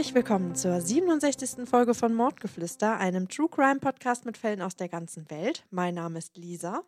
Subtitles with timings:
[0.00, 1.68] Herzlich willkommen zur 67.
[1.68, 5.66] Folge von Mordgeflüster, einem True Crime Podcast mit Fällen aus der ganzen Welt.
[5.70, 6.84] Mein Name ist Lisa.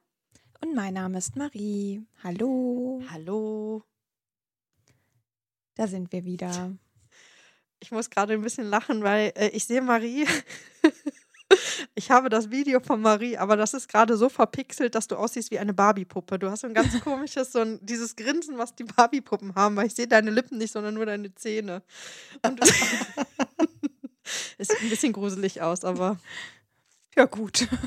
[0.63, 2.07] Und mein Name ist Marie.
[2.25, 3.03] Hallo.
[3.11, 3.83] Hallo.
[5.75, 6.75] Da sind wir wieder.
[7.81, 10.27] Ich muss gerade ein bisschen lachen, weil äh, ich sehe Marie.
[11.95, 15.51] ich habe das Video von Marie, aber das ist gerade so verpixelt, dass du aussiehst
[15.51, 16.39] wie eine Barbie-Puppe.
[16.39, 19.87] Du hast so ein ganz komisches, so ein, dieses Grinsen, was die Barbie-Puppen haben, weil
[19.87, 21.83] ich sehe deine Lippen nicht, sondern nur deine Zähne.
[22.43, 22.61] Und
[24.59, 26.19] es sieht ein bisschen gruselig aus, aber.
[27.17, 27.69] Ja, gut.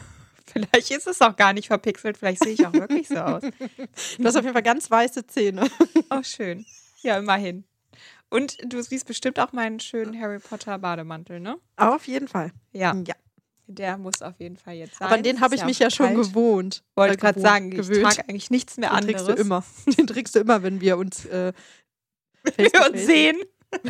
[0.46, 3.44] Vielleicht ist es auch gar nicht verpixelt, vielleicht sehe ich auch wirklich so aus.
[4.18, 5.70] Du hast auf jeden Fall ganz weiße Zähne.
[6.10, 6.66] Oh, schön.
[7.02, 7.66] Ja, immerhin.
[8.30, 11.58] Und du siehst bestimmt auch meinen schönen Harry Potter Bademantel, ne?
[11.76, 12.54] Auf jeden Fall.
[12.72, 12.96] Ja.
[13.06, 13.16] Ja.
[13.68, 15.08] Der muss auf jeden Fall jetzt sein.
[15.08, 16.18] Aber an den habe ich mich auch ja schon kalt.
[16.28, 16.84] gewohnt.
[16.96, 18.04] Wollte gerade sagen, ich gewöhnt.
[18.04, 19.24] trage eigentlich nichts mehr Den anderes.
[19.24, 19.64] trägst du immer.
[19.98, 21.52] Den trägst du immer, wenn wir uns äh,
[22.44, 23.38] face Wir uns sehen.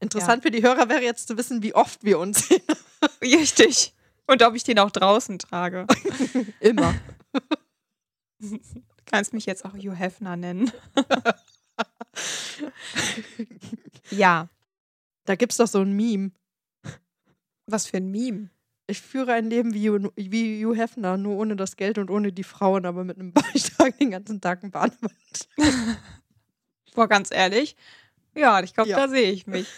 [0.00, 2.62] Interessant für die Hörer wäre jetzt zu wissen, wie oft wir uns sehen.
[3.20, 3.94] Richtig.
[4.26, 5.86] Und ob ich den auch draußen trage.
[6.60, 6.94] Immer.
[8.38, 8.58] Du
[9.04, 10.72] kannst mich jetzt auch Hugh Hefner nennen.
[14.10, 14.48] ja.
[15.30, 16.32] Da gibt es doch so ein Meme.
[17.66, 18.50] Was für ein Meme.
[18.88, 22.32] Ich führe ein Leben wie, Hugh- wie Hugh Hefner, nur ohne das Geld und ohne
[22.32, 25.46] die Frauen, aber mit einem Beitrag den ganzen Tag ein Bademantel.
[26.96, 27.76] Boah, ganz ehrlich.
[28.34, 28.96] Ja, ich glaube, Ja.
[28.96, 29.68] da sehe ich mich.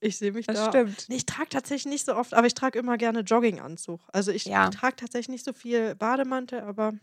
[0.00, 0.68] Ich sehe mich Das da.
[0.70, 1.08] stimmt.
[1.08, 4.00] Nee, ich trage tatsächlich nicht so oft, aber ich trage immer gerne Jogginganzug.
[4.12, 4.70] Also ich Ja.
[4.70, 6.94] trage tatsächlich nicht so viel Bademantel, aber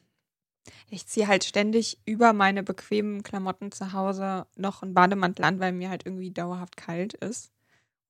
[0.90, 5.72] Ich ziehe halt ständig über meine bequemen Klamotten zu Hause noch einen Bademantel an, weil
[5.72, 7.52] mir halt irgendwie dauerhaft kalt ist.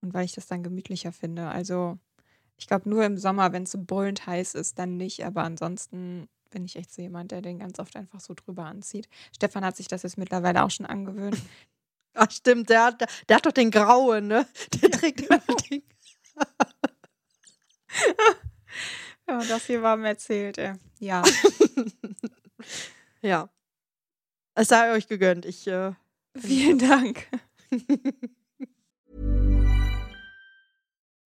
[0.04, 1.48] Und weil ich das dann gemütlicher finde.
[1.48, 1.98] Also,
[2.58, 5.26] ich glaube, nur im Sommer, wenn es so brüllend heiß ist, dann nicht.
[5.26, 9.08] Aber ansonsten bin ich echt so jemand, der den ganz oft einfach so drüber anzieht.
[9.34, 11.38] Stefan hat sich das jetzt mittlerweile auch schon angewöhnt.
[12.14, 14.46] Ach stimmt, der hat, der hat doch den grauen, ne?
[14.82, 15.40] Der trägt immer
[15.72, 15.82] den.
[19.26, 20.74] Ja, das hier war mir erzählt, ey.
[21.00, 21.24] Ja.
[23.22, 23.50] Ja.
[24.54, 25.46] Es sei euch gegönnt.
[25.46, 25.94] Ich, äh,
[26.38, 27.26] Vielen Dank.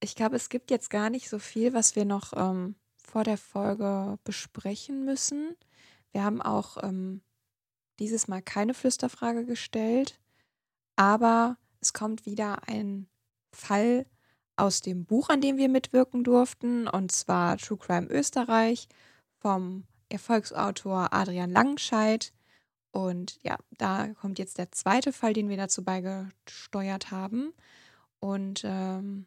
[0.00, 2.74] Ich glaube, es gibt jetzt gar nicht so viel, was wir noch ähm,
[3.04, 5.56] vor der Folge besprechen müssen.
[6.10, 7.22] Wir haben auch ähm,
[7.98, 10.18] dieses Mal keine Flüsterfrage gestellt,
[10.96, 13.06] aber es kommt wieder ein
[13.52, 14.06] Fall
[14.56, 18.88] aus dem Buch, an dem wir mitwirken durften, und zwar True Crime Österreich
[19.38, 22.32] vom Erfolgsautor Adrian Langenscheidt.
[22.92, 27.52] Und ja, da kommt jetzt der zweite Fall, den wir dazu beigesteuert haben.
[28.22, 29.26] Und ähm,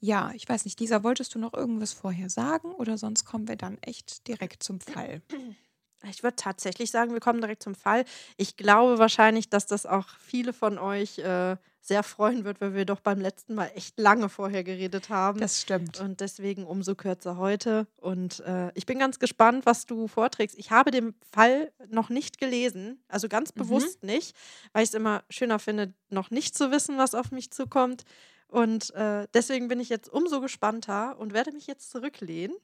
[0.00, 3.56] ja, ich weiß nicht, Lisa, wolltest du noch irgendwas vorher sagen oder sonst kommen wir
[3.56, 5.22] dann echt direkt zum Fall?
[6.10, 8.04] ich würde tatsächlich sagen, wir kommen direkt zum Fall.
[8.36, 12.86] Ich glaube wahrscheinlich, dass das auch viele von euch äh, sehr freuen wird, weil wir
[12.86, 15.38] doch beim letzten Mal echt lange vorher geredet haben.
[15.38, 16.00] Das stimmt.
[16.00, 17.86] Und deswegen umso kürzer heute.
[17.96, 20.58] Und äh, ich bin ganz gespannt, was du vorträgst.
[20.58, 23.58] Ich habe den Fall noch nicht gelesen, also ganz Mhm.
[23.58, 24.34] bewusst nicht,
[24.72, 28.04] weil ich es immer schöner finde, noch nicht zu wissen, was auf mich zukommt.
[28.48, 32.56] Und äh, deswegen bin ich jetzt umso gespannter und werde mich jetzt zurücklehnen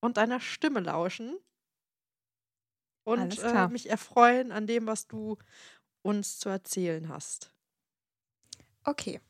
[0.00, 1.36] und deiner Stimme lauschen
[3.10, 5.36] und äh, mich erfreuen an dem, was du
[6.02, 7.50] uns zu erzählen hast.
[8.84, 9.20] Okay.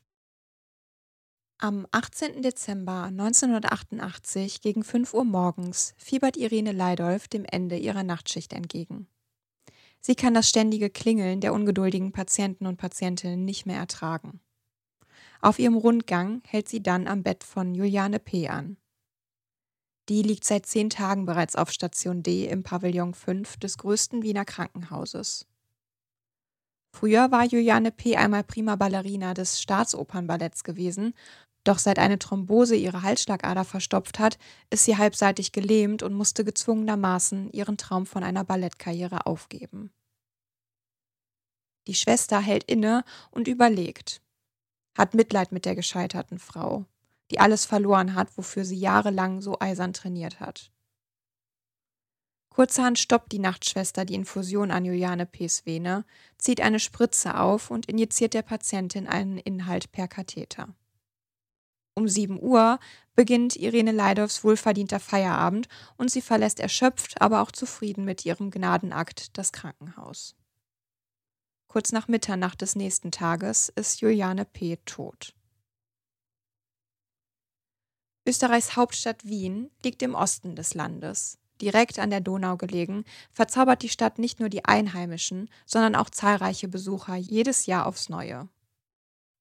[1.58, 2.40] Am 18.
[2.40, 9.08] Dezember 1988 gegen 5 Uhr morgens fiebert Irene Leidolf dem Ende ihrer Nachtschicht entgegen.
[10.00, 14.40] Sie kann das ständige Klingeln der ungeduldigen Patienten und Patientinnen nicht mehr ertragen.
[15.42, 18.48] Auf ihrem Rundgang hält sie dann am Bett von Juliane P.
[18.48, 18.78] an.
[20.10, 24.44] Die liegt seit zehn Tagen bereits auf Station D im Pavillon 5 des größten Wiener
[24.44, 25.46] Krankenhauses.
[26.92, 28.16] Früher war Juliane P.
[28.16, 31.14] einmal prima Ballerina des Staatsopernballetts gewesen,
[31.62, 34.36] doch seit eine Thrombose ihre Halsschlagader verstopft hat,
[34.68, 39.92] ist sie halbseitig gelähmt und musste gezwungenermaßen ihren Traum von einer Ballettkarriere aufgeben.
[41.86, 44.20] Die Schwester hält inne und überlegt,
[44.98, 46.84] hat Mitleid mit der gescheiterten Frau,
[47.30, 50.70] die alles verloren hat, wofür sie jahrelang so eisern trainiert hat.
[52.50, 56.04] Kurzerhand stoppt die Nachtschwester die Infusion an Juliane P.'s Vene,
[56.36, 60.68] zieht eine Spritze auf und injiziert der Patientin einen Inhalt per Katheter.
[61.94, 62.78] Um 7 Uhr
[63.14, 69.36] beginnt Irene Leidorfs wohlverdienter Feierabend und sie verlässt erschöpft, aber auch zufrieden mit ihrem Gnadenakt
[69.38, 70.34] das Krankenhaus.
[71.68, 74.76] Kurz nach Mitternacht des nächsten Tages ist Juliane P.
[74.86, 75.34] tot.
[78.26, 81.38] Österreichs Hauptstadt Wien liegt im Osten des Landes.
[81.61, 86.69] Direkt an der Donau gelegen, verzaubert die Stadt nicht nur die Einheimischen, sondern auch zahlreiche
[86.69, 88.49] Besucher jedes Jahr aufs Neue.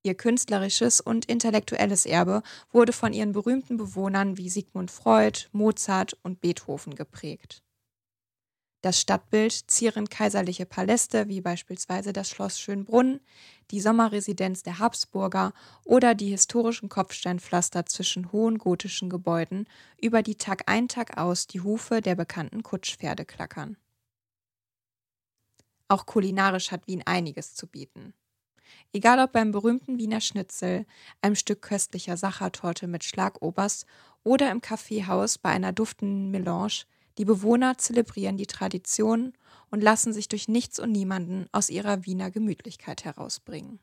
[0.03, 2.41] Ihr künstlerisches und intellektuelles Erbe
[2.71, 7.63] wurde von ihren berühmten Bewohnern wie Sigmund Freud, Mozart und Beethoven geprägt.
[8.81, 13.19] Das Stadtbild zieren kaiserliche Paläste wie beispielsweise das Schloss Schönbrunn,
[13.71, 15.51] die Sommerresidenz der Habsburger
[15.83, 19.67] oder die historischen Kopfsteinpflaster zwischen hohen gotischen Gebäuden,
[20.01, 23.75] über die Tag ein Tag aus die Hufe der bekannten Kutschpferde klackern.
[25.89, 28.13] Auch kulinarisch hat Wien einiges zu bieten.
[28.93, 30.85] Egal ob beim berühmten Wiener Schnitzel,
[31.21, 33.85] einem Stück köstlicher Sachertorte mit Schlagobers
[34.23, 36.85] oder im Kaffeehaus bei einer duftenden Melange,
[37.19, 39.33] die Bewohner zelebrieren die Tradition
[39.69, 43.79] und lassen sich durch nichts und niemanden aus ihrer Wiener Gemütlichkeit herausbringen.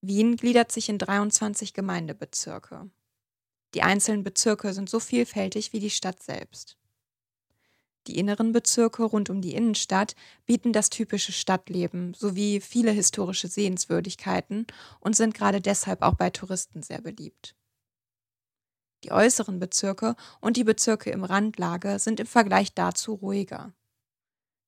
[0.00, 2.88] Wien gliedert sich in 23 Gemeindebezirke.
[3.74, 6.78] Die einzelnen Bezirke sind so vielfältig wie die Stadt selbst.
[8.06, 10.14] Die inneren Bezirke rund um die Innenstadt
[10.46, 14.66] bieten das typische Stadtleben sowie viele historische Sehenswürdigkeiten
[15.00, 17.56] und sind gerade deshalb auch bei Touristen sehr beliebt.
[19.04, 23.72] Die äußeren Bezirke und die Bezirke im Randlage sind im Vergleich dazu ruhiger.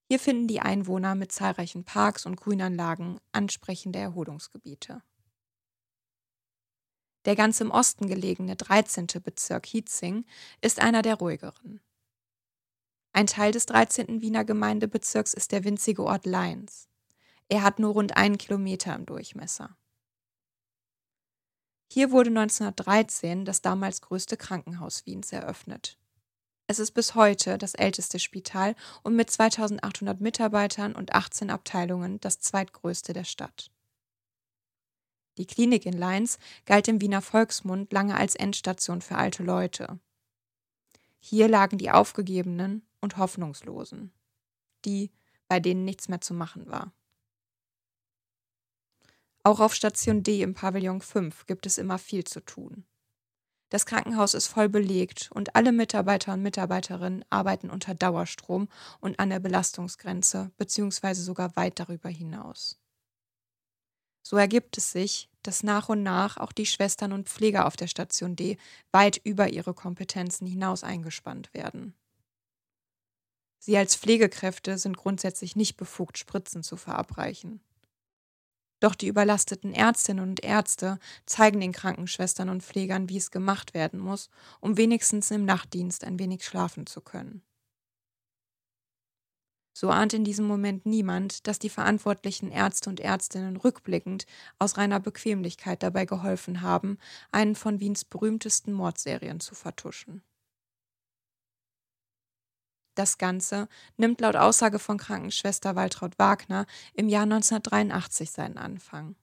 [0.09, 5.01] Hier finden die Einwohner mit zahlreichen Parks und Grünanlagen ansprechende Erholungsgebiete.
[7.25, 9.07] Der ganz im Osten gelegene 13.
[9.23, 10.25] Bezirk Hietzing
[10.61, 11.79] ist einer der ruhigeren.
[13.13, 14.21] Ein Teil des 13.
[14.21, 16.89] Wiener Gemeindebezirks ist der winzige Ort Leins.
[17.47, 19.77] Er hat nur rund einen Kilometer im Durchmesser.
[21.93, 25.99] Hier wurde 1913 das damals größte Krankenhaus Wiens eröffnet.
[26.65, 32.39] Es ist bis heute das älteste Spital und mit 2800 Mitarbeitern und 18 Abteilungen das
[32.39, 33.69] zweitgrößte der Stadt.
[35.37, 39.99] Die Klinik in Leins galt im Wiener Volksmund lange als Endstation für alte Leute.
[41.19, 44.11] Hier lagen die Aufgegebenen und Hoffnungslosen,
[44.83, 45.11] die,
[45.47, 46.91] bei denen nichts mehr zu machen war.
[49.43, 52.85] Auch auf Station D im Pavillon 5 gibt es immer viel zu tun.
[53.69, 58.69] Das Krankenhaus ist voll belegt und alle Mitarbeiter und Mitarbeiterinnen arbeiten unter Dauerstrom
[59.01, 61.15] und an der Belastungsgrenze bzw.
[61.15, 62.79] sogar weit darüber hinaus.
[64.21, 67.87] So ergibt es sich, dass nach und nach auch die Schwestern und Pfleger auf der
[67.87, 68.57] Station D
[68.91, 71.93] weit über ihre Kompetenzen hinaus eingespannt werden.
[73.59, 77.59] Sie als Pflegekräfte sind grundsätzlich nicht befugt, Spritzen zu verabreichen.
[78.83, 83.97] Doch die überlasteten Ärztinnen und Ärzte zeigen den Krankenschwestern und Pflegern, wie es gemacht werden
[83.97, 87.43] muss, um wenigstens im Nachtdienst ein wenig schlafen zu können.
[89.71, 94.25] So ahnt in diesem Moment niemand, dass die verantwortlichen Ärzte und Ärztinnen rückblickend
[94.59, 96.97] aus reiner Bequemlichkeit dabei geholfen haben,
[97.31, 100.23] einen von Wiens berühmtesten Mordserien zu vertuschen.
[102.95, 109.15] Das Ganze nimmt laut Aussage von Krankenschwester Waltraud Wagner im Jahr 1983 seinen Anfang.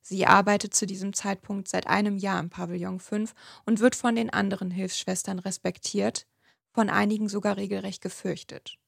[0.00, 3.34] Sie arbeitet zu diesem Zeitpunkt seit einem Jahr im Pavillon 5
[3.66, 6.26] und wird von den anderen Hilfsschwestern respektiert,
[6.72, 8.78] von einigen sogar regelrecht gefürchtet.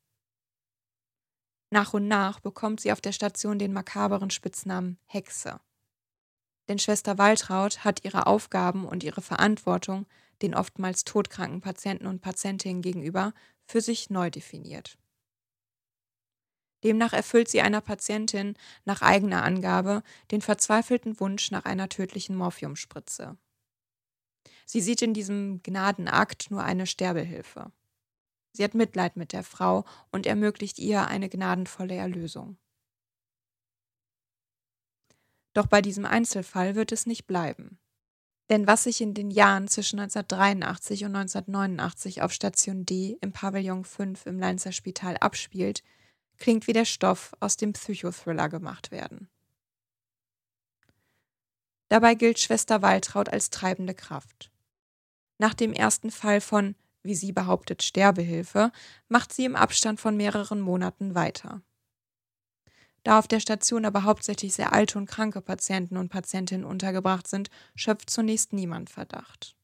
[1.71, 5.61] Nach und nach bekommt sie auf der Station den makaberen Spitznamen Hexe.
[6.69, 10.07] Denn Schwester Waltraud hat ihre Aufgaben und ihre Verantwortung
[10.43, 13.33] den oftmals todkranken Patienten und Patientinnen gegenüber,
[13.67, 14.99] für sich neu definiert.
[16.83, 18.55] Demnach erfüllt sie einer Patientin
[18.85, 23.37] nach eigener Angabe den verzweifelten Wunsch nach einer tödlichen Morphiumspritze.
[24.65, 27.73] Sie sieht in diesem Gnadenakt nur eine Sterbehilfe.
[28.53, 32.57] Sie hat Mitleid mit der Frau und ermöglicht ihr eine gnadenvolle Erlösung.
[35.53, 37.79] Doch bei diesem Einzelfall wird es nicht bleiben.
[38.51, 43.85] Denn was sich in den Jahren zwischen 1983 und 1989 auf Station D im Pavillon
[43.85, 45.85] 5 im Leinzer Spital abspielt,
[46.37, 49.29] klingt wie der Stoff, aus dem Psychothriller gemacht werden.
[51.89, 54.51] Dabei gilt Schwester Waltraud als treibende Kraft.
[55.39, 58.73] Nach dem ersten Fall von, wie sie behauptet, Sterbehilfe,
[59.09, 61.63] macht sie im Abstand von mehreren Monaten weiter.
[63.03, 67.49] Da auf der Station aber hauptsächlich sehr alte und kranke Patienten und Patientinnen untergebracht sind,
[67.75, 69.57] schöpft zunächst niemand Verdacht.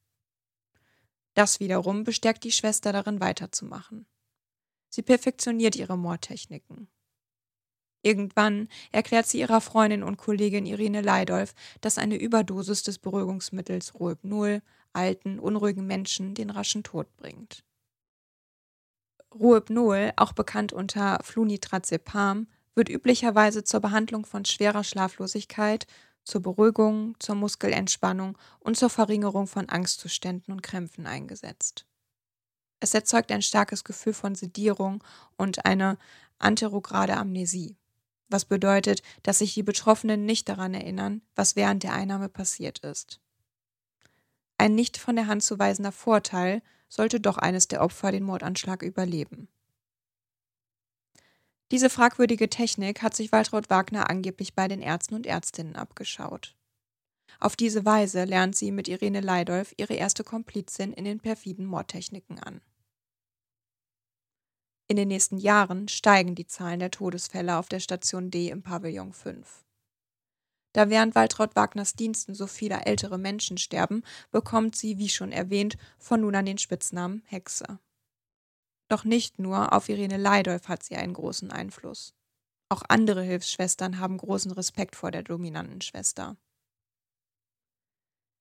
[1.35, 4.07] Das wiederum bestärkt die Schwester darin weiterzumachen.
[4.88, 6.88] Sie perfektioniert ihre Mordtechniken.
[8.02, 14.62] Irgendwann erklärt sie ihrer Freundin und Kollegin Irene Leidolf, dass eine Überdosis des Beruhigungsmittels Rohypnol
[14.93, 17.64] alten, unruhigen Menschen den raschen Tod bringt.
[19.35, 25.87] Rohypnol, auch bekannt unter Flunitrazepam, wird üblicherweise zur Behandlung von schwerer Schlaflosigkeit,
[26.25, 31.87] zur Beruhigung, zur Muskelentspannung und zur Verringerung von Angstzuständen und Krämpfen eingesetzt.
[32.78, 35.02] Es erzeugt ein starkes Gefühl von Sedierung
[35.37, 35.99] und eine
[36.38, 37.76] anterograde Amnesie,
[38.28, 43.21] was bedeutet, dass sich die Betroffenen nicht daran erinnern, was während der Einnahme passiert ist.
[44.59, 48.83] Ein nicht von der Hand zu weisender Vorteil sollte doch eines der Opfer den Mordanschlag
[48.83, 49.49] überleben.
[51.73, 56.57] Diese fragwürdige Technik hat sich Waltraud Wagner angeblich bei den Ärzten und Ärztinnen abgeschaut.
[57.41, 62.39] Auf diese Weise lernt sie mit Irene Leidolf ihre erste Komplizin in den perfiden Mordtechniken
[62.39, 62.61] an.
[64.89, 69.13] In den nächsten Jahren steigen die Zahlen der Todesfälle auf der Station D im Pavillon
[69.13, 69.65] 5.
[70.73, 75.77] Da während Waltraud Wagners Diensten so viele ältere Menschen sterben, bekommt sie, wie schon erwähnt,
[75.99, 77.81] von nun an den Spitznamen Hexe.
[78.88, 82.14] Doch nicht nur auf Irene Leidolf hat sie einen großen Einfluss.
[82.69, 86.37] Auch andere Hilfsschwestern haben großen Respekt vor der dominanten Schwester.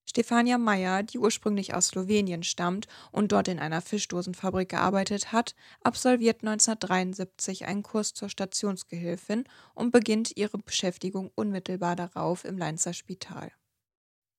[0.08, 6.44] Stefania Meyer, die ursprünglich aus Slowenien stammt und dort in einer Fischdosenfabrik gearbeitet hat, absolviert
[6.44, 13.52] 1973 einen Kurs zur Stationsgehilfin und beginnt ihre Beschäftigung unmittelbar darauf im Leinzer Spital.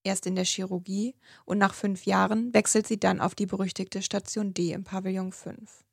[0.03, 4.53] Erst in der Chirurgie und nach fünf Jahren wechselt sie dann auf die berüchtigte Station
[4.53, 5.83] D im Pavillon 5.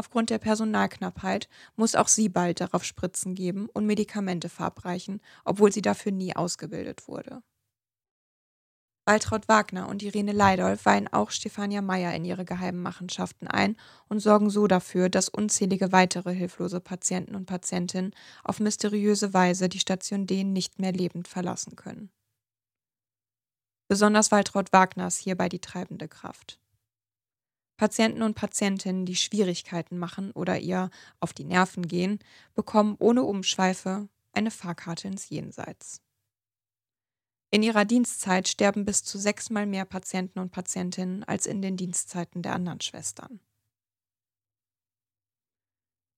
[0.00, 5.82] Aufgrund der Personalknappheit muss auch sie bald darauf Spritzen geben und Medikamente verabreichen, obwohl sie
[5.82, 7.42] dafür nie ausgebildet wurde.
[9.04, 13.76] Waltraud Wagner und Irene Leidolf weihen auch Stefania Meyer in ihre geheimen Machenschaften ein
[14.08, 19.80] und sorgen so dafür, dass unzählige weitere hilflose Patienten und Patientinnen auf mysteriöse Weise die
[19.80, 22.10] Station D nicht mehr lebend verlassen können.
[23.88, 26.59] Besonders Waltraud Wagner ist hierbei die treibende Kraft.
[27.80, 32.18] Patienten und Patientinnen, die Schwierigkeiten machen oder ihr auf die Nerven gehen,
[32.54, 36.02] bekommen ohne Umschweife eine Fahrkarte ins Jenseits.
[37.50, 42.42] In ihrer Dienstzeit sterben bis zu sechsmal mehr Patienten und Patientinnen als in den Dienstzeiten
[42.42, 43.40] der anderen Schwestern.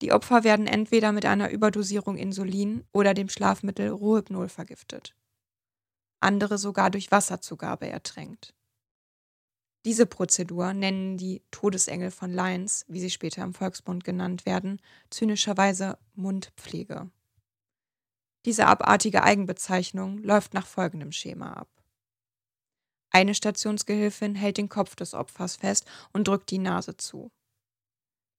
[0.00, 5.14] Die Opfer werden entweder mit einer Überdosierung Insulin oder dem Schlafmittel Rohypnol vergiftet.
[6.18, 8.52] Andere sogar durch Wasserzugabe ertränkt.
[9.84, 15.98] Diese Prozedur nennen die Todesengel von Lyons, wie sie später im Volksmund genannt werden, zynischerweise
[16.14, 17.10] Mundpflege.
[18.44, 21.68] Diese abartige Eigenbezeichnung läuft nach folgendem Schema ab.
[23.10, 27.30] Eine Stationsgehilfin hält den Kopf des Opfers fest und drückt die Nase zu.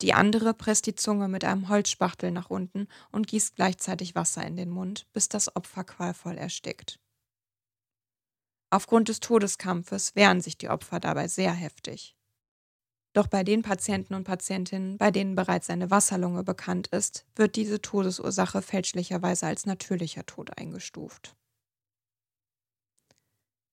[0.02, 4.58] Die andere presst die Zunge mit einem Holzspachtel nach unten und gießt gleichzeitig Wasser in
[4.58, 7.00] den Mund, bis das Opfer qualvoll erstickt.
[8.74, 12.18] Aufgrund des Todeskampfes wehren sich die Opfer dabei sehr heftig.
[13.14, 17.84] Doch bei den Patienten und Patientinnen, bei denen bereits eine Wasserlunge bekannt ist, wird diese
[17.84, 21.36] Todesursache fälschlicherweise als natürlicher Tod eingestuft.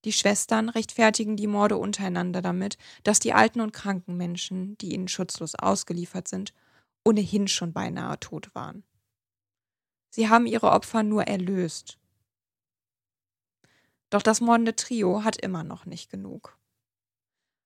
[0.04, 5.09] Die Schwestern rechtfertigen die Morde untereinander damit, dass die alten und kranken Menschen, die ihnen
[5.09, 6.52] schutzlos ausgeliefert sind,
[7.07, 8.85] ohnehin schon beinahe tot waren.
[10.11, 12.00] Sie haben ihre Opfer nur erlöst
[14.10, 16.56] doch das mordende Trio hat immer noch nicht genug.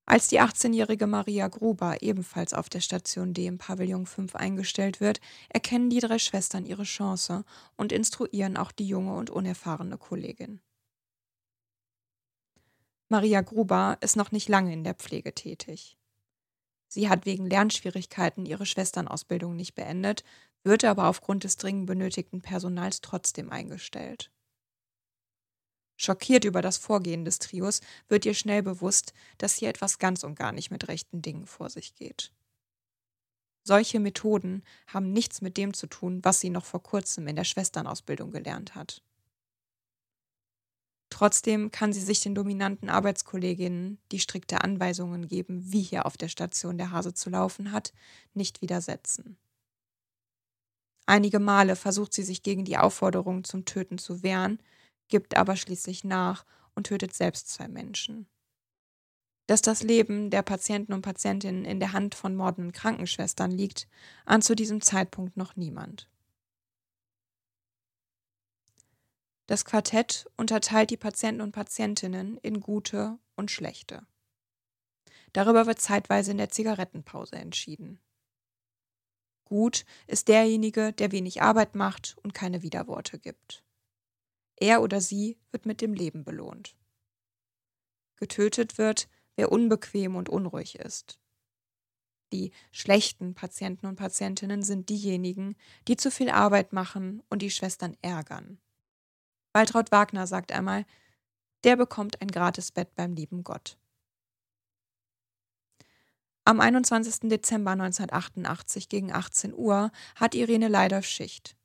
[0.07, 5.19] Als die 18-jährige Maria Gruber ebenfalls auf der Station D im Pavillon 5 eingestellt wird,
[5.49, 7.43] erkennen die drei Schwestern ihre Chance
[7.75, 10.61] und instruieren auch die junge und unerfahrene Kollegin.
[13.09, 15.97] Maria Gruber ist noch nicht lange in der Pflege tätig.
[16.87, 20.23] Sie hat wegen Lernschwierigkeiten ihre Schwesternausbildung nicht beendet,
[20.63, 24.31] wird aber aufgrund des dringend benötigten Personals trotzdem eingestellt.
[25.97, 30.35] Schockiert über das Vorgehen des Trios wird ihr schnell bewusst, dass hier etwas ganz und
[30.35, 32.31] gar nicht mit rechten Dingen vor sich geht.
[33.63, 37.45] Solche Methoden haben nichts mit dem zu tun, was sie noch vor kurzem in der
[37.45, 39.01] Schwesternausbildung gelernt hat.
[41.09, 46.27] Trotzdem kann sie sich den dominanten Arbeitskolleginnen, die strikte Anweisungen geben, wie hier auf der
[46.27, 47.93] Station der Hase zu laufen hat,
[48.33, 49.37] nicht widersetzen.
[51.05, 54.59] Einige Male versucht sie sich gegen die Aufforderung zum Töten zu wehren,
[55.07, 58.27] gibt aber schließlich nach und tötet selbst zwei Menschen.
[59.47, 63.87] Dass das Leben der Patienten und Patientinnen in der Hand von mordenden Krankenschwestern liegt,
[64.25, 66.09] ahnt zu diesem Zeitpunkt noch niemand.
[69.47, 74.07] Das Quartett unterteilt die Patienten und Patientinnen in gute und schlechte.
[75.33, 77.99] Darüber wird zeitweise in der Zigarettenpause entschieden.
[79.43, 83.64] Gut ist derjenige, der wenig Arbeit macht und keine Widerworte gibt.
[84.57, 86.75] Er oder sie wird mit dem Leben belohnt.
[88.17, 91.19] Getötet wird, wer unbequem und unruhig ist.
[92.31, 95.55] Die schlechten Patienten und Patientinnen sind diejenigen,
[95.87, 98.59] die zu viel Arbeit machen und die Schwestern ärgern.
[99.53, 100.85] Waltraud Wagner sagt einmal,
[101.63, 103.77] der bekommt ein Gratisbett beim lieben Gott.
[106.43, 107.29] Am 21.
[107.29, 111.55] Dezember 1988 gegen 18 Uhr hat Irene Leidolf Schicht.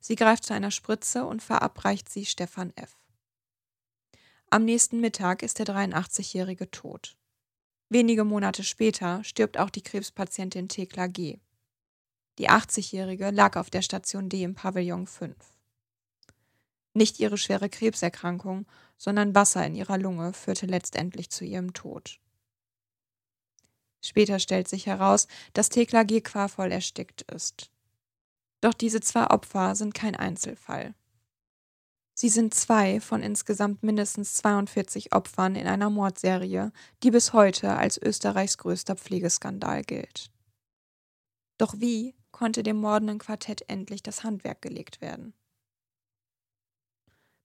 [0.00, 2.96] Sie greift zu einer Spritze und verabreicht sie Stefan F.
[4.50, 7.16] Am nächsten Mittag ist der 83-Jährige tot.
[7.90, 11.38] Wenige Monate später stirbt auch die Krebspatientin Thekla G.
[12.38, 15.34] Die 80-Jährige lag auf der Station D im Pavillon 5.
[16.94, 22.20] Nicht ihre schwere Krebserkrankung, sondern Wasser in ihrer Lunge führte letztendlich zu ihrem Tod.
[24.00, 26.20] Später stellt sich heraus, dass Thekla G.
[26.20, 27.70] qualvoll erstickt ist.
[28.60, 30.94] Doch diese zwei Opfer sind kein Einzelfall.
[32.14, 36.72] Sie sind zwei von insgesamt mindestens 42 Opfern in einer Mordserie,
[37.04, 40.32] die bis heute als Österreichs größter Pflegeskandal gilt.
[41.58, 45.32] Doch wie konnte dem mordenden Quartett endlich das Handwerk gelegt werden?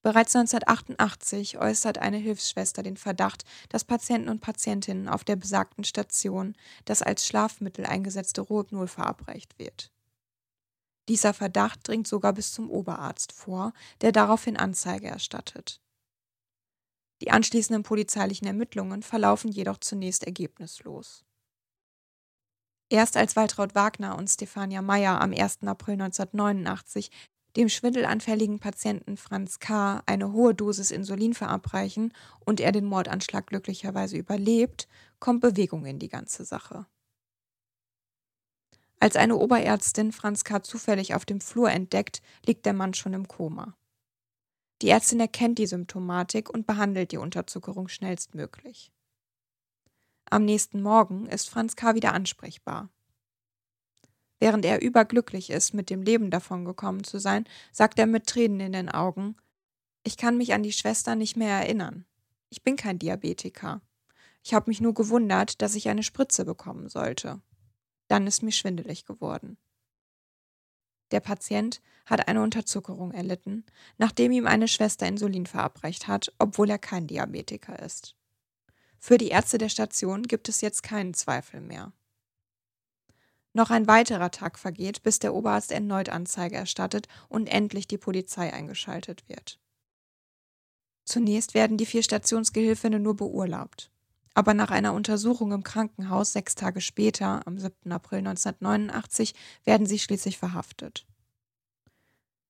[0.02, 6.56] Bereits 1988 äußert eine Hilfsschwester den Verdacht, dass Patienten und Patientinnen auf der besagten Station
[6.86, 9.92] das als Schlafmittel eingesetzte Rotnull verabreicht wird.
[11.10, 15.82] Dieser Verdacht dringt sogar bis zum Oberarzt vor, der daraufhin Anzeige erstattet.
[17.22, 21.24] Die anschließenden polizeilichen Ermittlungen verlaufen jedoch zunächst ergebnislos.
[22.90, 25.64] Erst als Waltraud Wagner und Stefania Meyer am 1.
[25.64, 27.10] April 1989
[27.56, 30.02] dem schwindelanfälligen Patienten Franz K.
[30.06, 34.88] eine hohe Dosis Insulin verabreichen und er den Mordanschlag glücklicherweise überlebt,
[35.20, 36.88] kommt Bewegung in die ganze Sache.
[39.00, 40.64] Als eine Oberärztin Franz K.
[40.64, 43.76] zufällig auf dem Flur entdeckt, liegt der Mann schon im Koma.
[44.82, 48.92] Die Ärztin erkennt die Symptomatik und behandelt die Unterzuckerung schnellstmöglich.
[50.30, 51.96] Am nächsten Morgen ist Franz K.
[51.96, 52.90] wieder ansprechbar.
[54.40, 58.74] Während er überglücklich ist, mit dem Leben davongekommen zu sein, sagt er mit Tränen in
[58.74, 59.38] den Augen
[60.04, 62.06] Ich kann mich an die Schwester nicht mehr erinnern.
[62.50, 63.80] Ich bin kein Diabetiker.
[64.44, 67.42] Ich habe mich nur gewundert, dass ich eine Spritze bekommen sollte.
[68.08, 69.58] Dann ist mir schwindelig geworden.
[71.12, 73.66] Der Patient hat eine Unterzuckerung erlitten,
[73.98, 78.16] nachdem ihm eine Schwester Insulin verabreicht hat, obwohl er kein Diabetiker ist.
[79.00, 81.94] Für die Ärzte der Station gibt es jetzt keinen Zweifel mehr.
[83.54, 88.52] Noch ein weiterer Tag vergeht, bis der Oberarzt erneut Anzeige erstattet und endlich die Polizei
[88.52, 89.60] eingeschaltet wird.
[91.06, 93.92] Zunächst werden die vier Stationsgehilfinnen nur beurlaubt.
[94.34, 97.92] Aber nach einer Untersuchung im Krankenhaus sechs Tage später, am 7.
[97.92, 101.06] April 1989, werden sie schließlich verhaftet.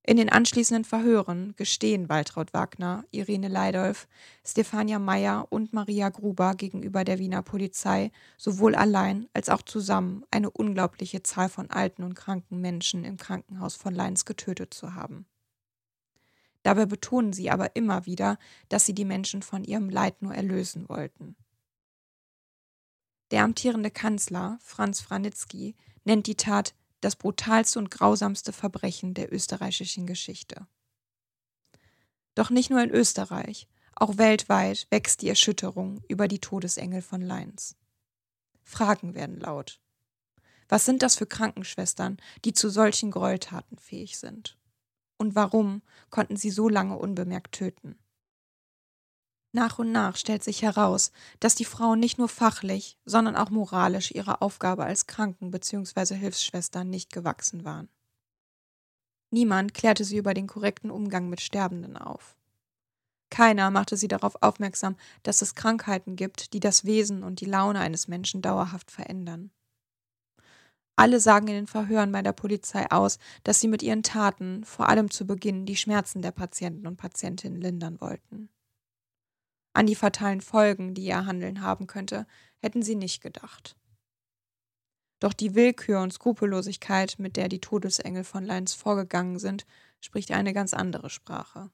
[0.06, 4.10] In den anschließenden Verhören gestehen Waltraud Wagner, Irene Leidolf,
[4.46, 10.50] Stefania Meyer und Maria Gruber gegenüber der Wiener Polizei sowohl allein als auch zusammen eine
[10.50, 15.26] unglaubliche Zahl von alten und kranken Menschen im Krankenhaus von Leins getötet zu haben.
[16.64, 20.90] Dabei betonen sie aber immer wieder, dass sie die Menschen von ihrem Leid nur erlösen
[20.90, 21.38] wollten.
[23.34, 30.06] Der amtierende Kanzler, Franz Franitzky, nennt die Tat das brutalste und grausamste Verbrechen der österreichischen
[30.06, 30.68] Geschichte.
[32.36, 37.76] Doch nicht nur in Österreich, auch weltweit wächst die Erschütterung über die Todesengel von Leins.
[38.62, 39.82] Fragen werden laut.
[40.70, 44.60] Was sind das für Krankenschwestern, die zu solchen Gräueltaten fähig sind?
[45.18, 47.98] Und warum konnten sie so lange unbemerkt töten?
[49.56, 54.10] Nach und nach stellt sich heraus, dass die Frauen nicht nur fachlich, sondern auch moralisch
[54.10, 56.16] ihrer Aufgabe als Kranken- bzw.
[56.16, 57.88] Hilfsschwestern nicht gewachsen waren.
[59.30, 62.36] Niemand klärte sie über den korrekten Umgang mit Sterbenden auf.
[63.30, 67.80] Keiner machte sie darauf aufmerksam, dass es Krankheiten gibt, die das Wesen und die Laune
[67.80, 69.52] eines Menschen dauerhaft verändern.
[70.96, 74.90] Alle sagen in den Verhören bei der Polizei aus, dass sie mit ihren Taten vor
[74.90, 78.50] allem zu Beginn die Schmerzen der Patienten und Patientinnen lindern wollten.
[79.74, 83.76] An die fatalen Folgen, die ihr Handeln haben könnte, hätten sie nicht gedacht.
[85.20, 89.66] Doch die Willkür und Skrupellosigkeit, mit der die Todesengel von Leins vorgegangen sind,
[90.00, 91.72] spricht eine ganz andere Sprache.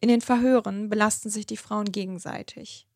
[0.00, 2.88] In den Verhören belasten sich die Frauen gegenseitig.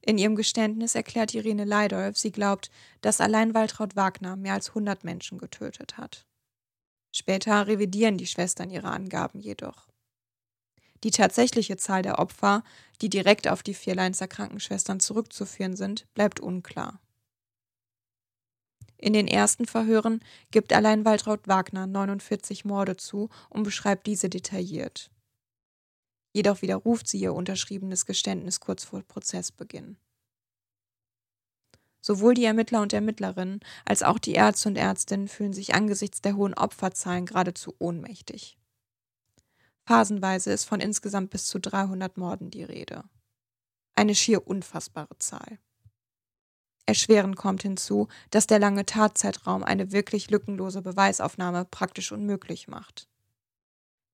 [0.00, 5.02] In ihrem Geständnis erklärt Irene Leidolf, sie glaubt, dass allein Waltraud Wagner mehr als 100
[5.02, 6.26] Menschen getötet hat.
[7.10, 9.88] Später revidieren die Schwestern ihre Angaben jedoch.
[11.04, 12.64] Die tatsächliche Zahl der Opfer,
[13.00, 17.00] die direkt auf die vier Leinzer Krankenschwestern zurückzuführen sind, bleibt unklar.
[18.96, 25.10] In den ersten Verhören gibt allein Waltraud Wagner 49 Morde zu und beschreibt diese detailliert.
[26.32, 29.96] Jedoch widerruft sie ihr unterschriebenes Geständnis kurz vor Prozessbeginn.
[32.00, 36.36] Sowohl die Ermittler und Ermittlerinnen als auch die Ärzte und Ärztinnen fühlen sich angesichts der
[36.36, 38.56] hohen Opferzahlen geradezu ohnmächtig.
[39.88, 43.04] Phasenweise ist von insgesamt bis zu 300 Morden die Rede.
[43.94, 45.58] Eine schier unfassbare Zahl.
[46.84, 53.08] Erschwerend kommt hinzu, dass der lange Tatzeitraum eine wirklich lückenlose Beweisaufnahme praktisch unmöglich macht.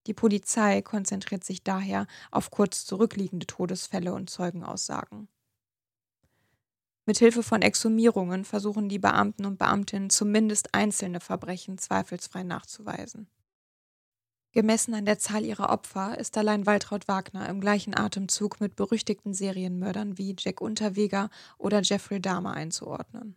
[0.06, 5.26] Die Polizei konzentriert sich daher auf kurz zurückliegende Todesfälle und Zeugenaussagen.
[7.04, 13.28] Mithilfe von Exhumierungen versuchen die Beamten und Beamtinnen zumindest einzelne Verbrechen zweifelsfrei nachzuweisen.
[14.54, 19.34] Gemessen an der Zahl ihrer Opfer ist allein Waltraud Wagner im gleichen Atemzug mit berüchtigten
[19.34, 23.36] Serienmördern wie Jack Unterweger oder Jeffrey Dahmer einzuordnen.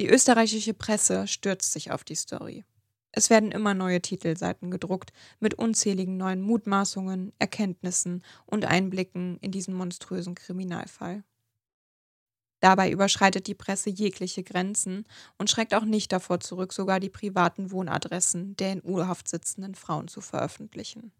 [0.00, 2.64] Die österreichische Presse stürzt sich auf die Story.
[3.12, 9.72] Es werden immer neue Titelseiten gedruckt mit unzähligen neuen Mutmaßungen, Erkenntnissen und Einblicken in diesen
[9.72, 11.22] monströsen Kriminalfall.
[12.66, 15.04] Dabei überschreitet die Presse jegliche Grenzen
[15.38, 20.08] und schreckt auch nicht davor zurück, sogar die privaten Wohnadressen der in Urhaft sitzenden Frauen
[20.08, 21.12] zu veröffentlichen.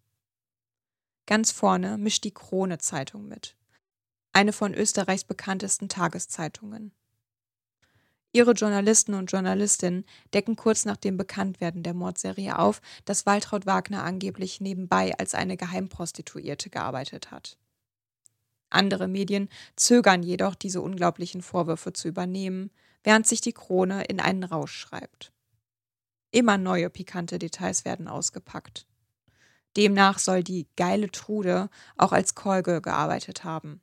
[1.25, 3.55] Ganz vorne mischt die Krone Zeitung mit,
[4.33, 6.91] eine von Österreichs bekanntesten Tageszeitungen.
[8.33, 10.05] Ihre Journalisten und Journalistinnen
[10.35, 15.57] decken kurz nach dem Bekanntwerden der Mordserie auf, dass Waltraud Wagner angeblich nebenbei als eine
[15.57, 17.57] Geheimprostituierte gearbeitet hat.
[18.77, 22.71] Andere Medien zögern jedoch, diese unglaublichen Vorwürfe zu übernehmen,
[23.03, 25.33] während sich die Krone in einen Rausch schreibt.
[26.31, 28.87] Immer neue pikante Details werden ausgepackt.
[29.77, 33.81] Demnach soll die geile Trude auch als Kolge gearbeitet haben.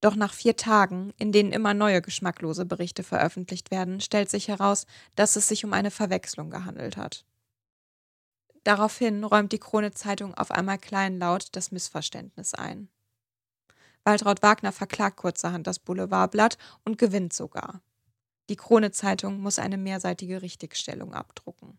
[0.00, 4.86] Doch nach vier Tagen, in denen immer neue geschmacklose Berichte veröffentlicht werden, stellt sich heraus,
[5.14, 7.24] dass es sich um eine Verwechslung gehandelt hat.
[8.64, 12.88] Daraufhin räumt die Krone Zeitung auf einmal kleinlaut das Missverständnis ein.
[14.04, 17.80] Waltraud Wagner verklagt kurzerhand das Boulevardblatt und gewinnt sogar.
[18.50, 21.78] Die Krone-Zeitung muss eine mehrseitige Richtigstellung abdrucken.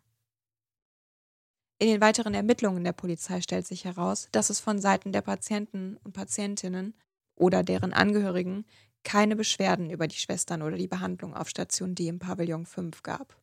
[1.78, 5.98] In den weiteren Ermittlungen der Polizei stellt sich heraus, dass es von Seiten der Patienten
[6.04, 6.96] und Patientinnen
[7.36, 8.66] oder deren Angehörigen
[9.04, 13.38] keine Beschwerden über die Schwestern oder die Behandlung auf Station D im Pavillon 5 gab.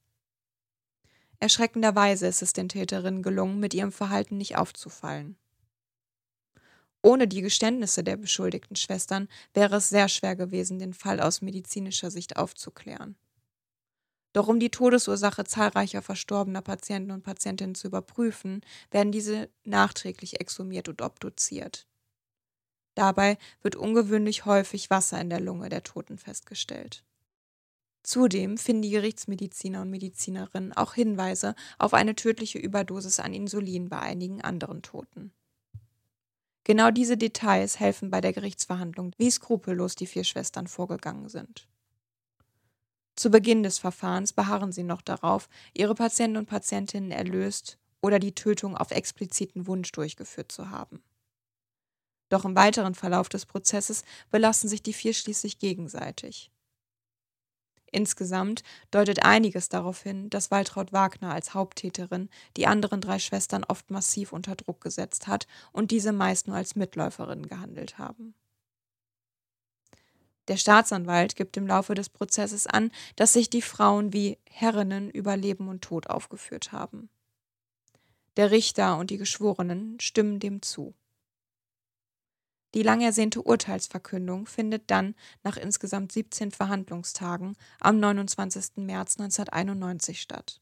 [1.39, 5.37] Erschreckenderweise ist es den Täterinnen gelungen, mit ihrem Verhalten nicht aufzufallen.
[7.03, 12.11] Ohne die Geständnisse der beschuldigten Schwestern wäre es sehr schwer gewesen, den Fall aus medizinischer
[12.11, 13.17] Sicht aufzuklären.
[14.33, 20.89] Doch um die Todesursache zahlreicher verstorbener Patienten und Patientinnen zu überprüfen, werden diese nachträglich exhumiert
[20.89, 21.87] und obduziert.
[22.95, 27.05] Dabei wird ungewöhnlich häufig Wasser in der Lunge der Toten festgestellt.
[28.03, 33.99] Zudem finden die Gerichtsmediziner und Medizinerinnen auch Hinweise auf eine tödliche Überdosis an Insulin bei
[33.99, 35.33] einigen anderen Toten.
[36.65, 41.67] Genau diese Details helfen bei der Gerichtsverhandlung, wie skrupellos die vier Schwestern vorgegangen sind.
[43.17, 48.35] Zu Beginn des Verfahrens beharren sie noch darauf, ihre Patienten und Patientinnen erlöst oder die
[48.35, 51.03] Tötung auf expliziten Wunsch durchgeführt zu haben.
[52.29, 56.52] Doch im weiteren Verlauf des Prozesses belasten sich die vier schließlich gegenseitig.
[57.95, 63.91] Insgesamt deutet einiges darauf hin, dass Waltraud Wagner als Haupttäterin die anderen drei Schwestern oft
[63.91, 68.35] massiv unter Druck gesetzt hat und diese meist nur als Mitläuferinnen gehandelt haben.
[70.49, 75.37] Der Staatsanwalt gibt im Laufe des Prozesses an, dass sich die Frauen wie Herrinnen über
[75.37, 77.11] Leben und Tod aufgeführt haben.
[78.39, 80.95] Der Richter und die Geschworenen stimmen dem zu.
[82.75, 88.77] Die lang ersehnte Urteilsverkündung findet dann nach insgesamt 17 Verhandlungstagen am 29.
[88.77, 90.61] März 1991 statt.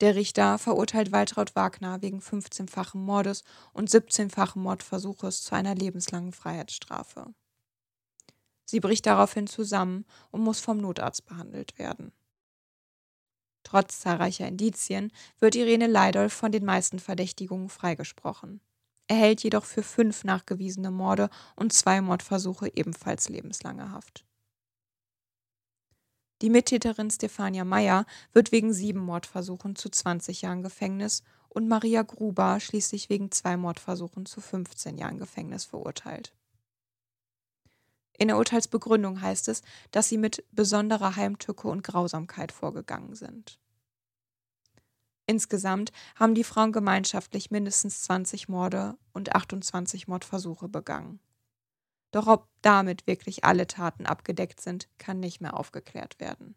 [0.00, 7.34] Der Richter verurteilt Waltraud Wagner wegen 15-fachen Mordes und 17-fachen Mordversuches zu einer lebenslangen Freiheitsstrafe.
[8.64, 12.12] Sie bricht daraufhin zusammen und muss vom Notarzt behandelt werden.
[13.62, 18.60] Trotz zahlreicher Indizien wird Irene Leidolf von den meisten Verdächtigungen freigesprochen
[19.08, 24.24] erhält jedoch für fünf nachgewiesene Morde und zwei Mordversuche ebenfalls lebenslange Haft.
[26.42, 32.58] Die Mittäterin Stefania Meyer wird wegen sieben Mordversuchen zu 20 Jahren Gefängnis und Maria Gruber
[32.60, 36.34] schließlich wegen zwei Mordversuchen zu 15 Jahren Gefängnis verurteilt.
[38.18, 43.58] In der Urteilsbegründung heißt es, dass sie mit besonderer Heimtücke und Grausamkeit vorgegangen sind.
[45.26, 51.20] Insgesamt haben die Frauen gemeinschaftlich mindestens 20 Morde und 28 Mordversuche begangen.
[52.10, 56.54] Doch ob damit wirklich alle Taten abgedeckt sind, kann nicht mehr aufgeklärt werden.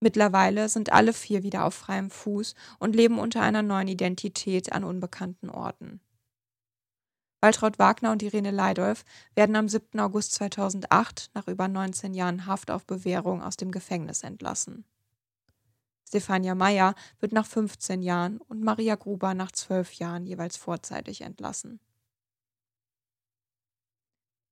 [0.00, 4.84] Mittlerweile sind alle vier wieder auf freiem Fuß und leben unter einer neuen Identität an
[4.84, 6.00] unbekannten Orten.
[7.40, 9.98] Waltraud Wagner und Irene Leidolf werden am 7.
[9.98, 14.84] August 2008 nach über 19 Jahren Haft auf Bewährung aus dem Gefängnis entlassen.
[16.12, 21.80] Stefania Meyer wird nach 15 Jahren und Maria Gruber nach 12 Jahren jeweils vorzeitig entlassen.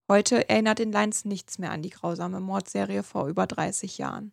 [0.08, 4.32] Heute erinnert in Leins nichts mehr an die grausame Mordserie vor über 30 Jahren.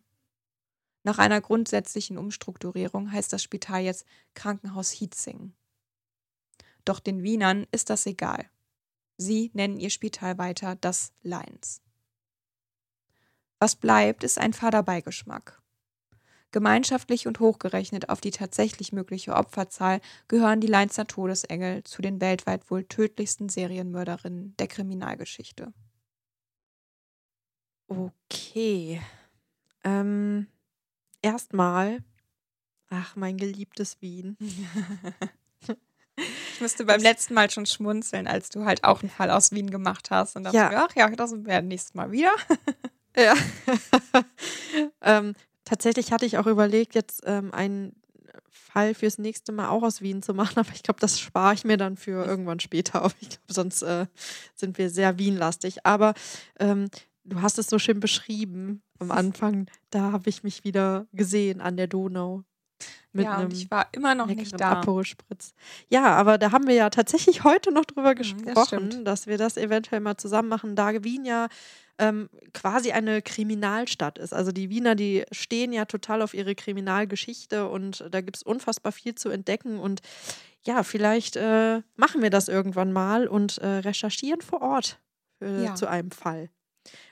[1.02, 5.52] Nach einer grundsätzlichen Umstrukturierung heißt das Spital jetzt Krankenhaus Hietzing.
[6.86, 8.48] Doch den Wienern ist das egal.
[9.18, 11.82] Sie nennen ihr Spital weiter das Leins.
[13.58, 15.62] Was bleibt, ist ein fader Beigeschmack.
[16.50, 22.70] Gemeinschaftlich und hochgerechnet auf die tatsächlich mögliche Opferzahl gehören die Leinzer Todesengel zu den weltweit
[22.70, 25.72] wohl tödlichsten Serienmörderinnen der Kriminalgeschichte.
[27.88, 29.00] Okay.
[29.84, 30.46] Ähm,
[31.22, 32.02] erstmal,
[32.88, 34.36] ach, mein geliebtes Wien.
[36.52, 39.70] Ich musste beim letzten Mal schon schmunzeln, als du halt auch einen Fall aus Wien
[39.70, 40.34] gemacht hast.
[40.34, 40.68] Und dachte ja.
[40.68, 42.32] mir, ach ja, das werden nächstes Mal wieder.
[43.16, 43.34] Ja.
[45.02, 45.34] ähm,
[45.68, 47.92] Tatsächlich hatte ich auch überlegt, jetzt ähm, einen
[48.50, 51.64] Fall fürs nächste Mal auch aus Wien zu machen, aber ich glaube, das spare ich
[51.64, 53.14] mir dann für irgendwann später auf.
[53.20, 54.06] Ich glaube, sonst äh,
[54.54, 55.84] sind wir sehr Wien-lastig.
[55.84, 56.14] Aber
[56.58, 56.88] ähm,
[57.24, 59.66] du hast es so schön beschrieben am Anfang.
[59.90, 62.44] Da habe ich mich wieder gesehen an der Donau.
[63.12, 64.82] Mit ja, und ich war immer noch nicht da.
[65.02, 65.52] Spritz.
[65.88, 69.36] Ja, aber da haben wir ja tatsächlich heute noch drüber mhm, gesprochen, das dass wir
[69.36, 71.48] das eventuell mal zusammen machen, da Wien ja
[71.98, 74.32] ähm, quasi eine Kriminalstadt ist.
[74.32, 78.92] Also die Wiener, die stehen ja total auf ihre Kriminalgeschichte und da gibt es unfassbar
[78.92, 79.78] viel zu entdecken.
[79.78, 80.00] Und
[80.64, 85.00] ja, vielleicht äh, machen wir das irgendwann mal und äh, recherchieren vor Ort
[85.38, 85.74] für, ja.
[85.74, 86.50] zu einem Fall.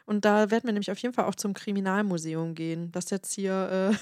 [0.06, 2.92] Und da werden wir nämlich auf jeden Fall auch zum Kriminalmuseum gehen.
[2.92, 3.92] Das jetzt hier.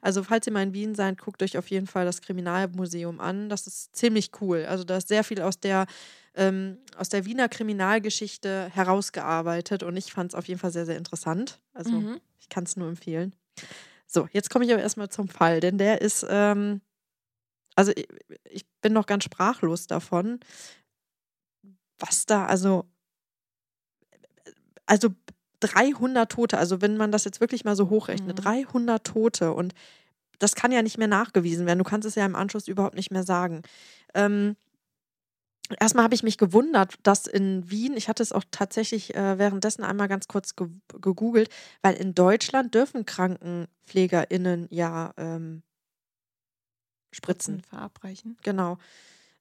[0.00, 3.48] Also, falls ihr mal in Wien seid, guckt euch auf jeden Fall das Kriminalmuseum an.
[3.48, 4.66] Das ist ziemlich cool.
[4.66, 5.86] Also, da ist sehr viel aus der
[6.34, 10.96] ähm, aus der Wiener Kriminalgeschichte herausgearbeitet und ich fand es auf jeden Fall sehr, sehr
[10.96, 11.60] interessant.
[11.72, 12.20] Also mhm.
[12.38, 13.34] ich kann es nur empfehlen.
[14.06, 16.80] So, jetzt komme ich aber erstmal zum Fall, denn der ist, ähm,
[17.74, 18.08] also ich,
[18.44, 20.40] ich bin noch ganz sprachlos davon,
[21.98, 22.84] was da, also,
[24.86, 25.10] also
[25.60, 28.42] 300 Tote, also wenn man das jetzt wirklich mal so hochrechnet, mhm.
[28.42, 29.74] 300 Tote und
[30.38, 31.78] das kann ja nicht mehr nachgewiesen werden.
[31.78, 33.62] Du kannst es ja im Anschluss überhaupt nicht mehr sagen.
[34.14, 34.56] Ähm,
[35.78, 39.84] Erstmal habe ich mich gewundert, dass in Wien, ich hatte es auch tatsächlich äh, währenddessen
[39.84, 40.68] einmal ganz kurz ge
[41.00, 41.48] gegoogelt,
[41.80, 45.62] weil in Deutschland dürfen KrankenpflegerInnen ja ähm,
[47.12, 48.36] Spritzen verabreichen.
[48.42, 48.78] Genau.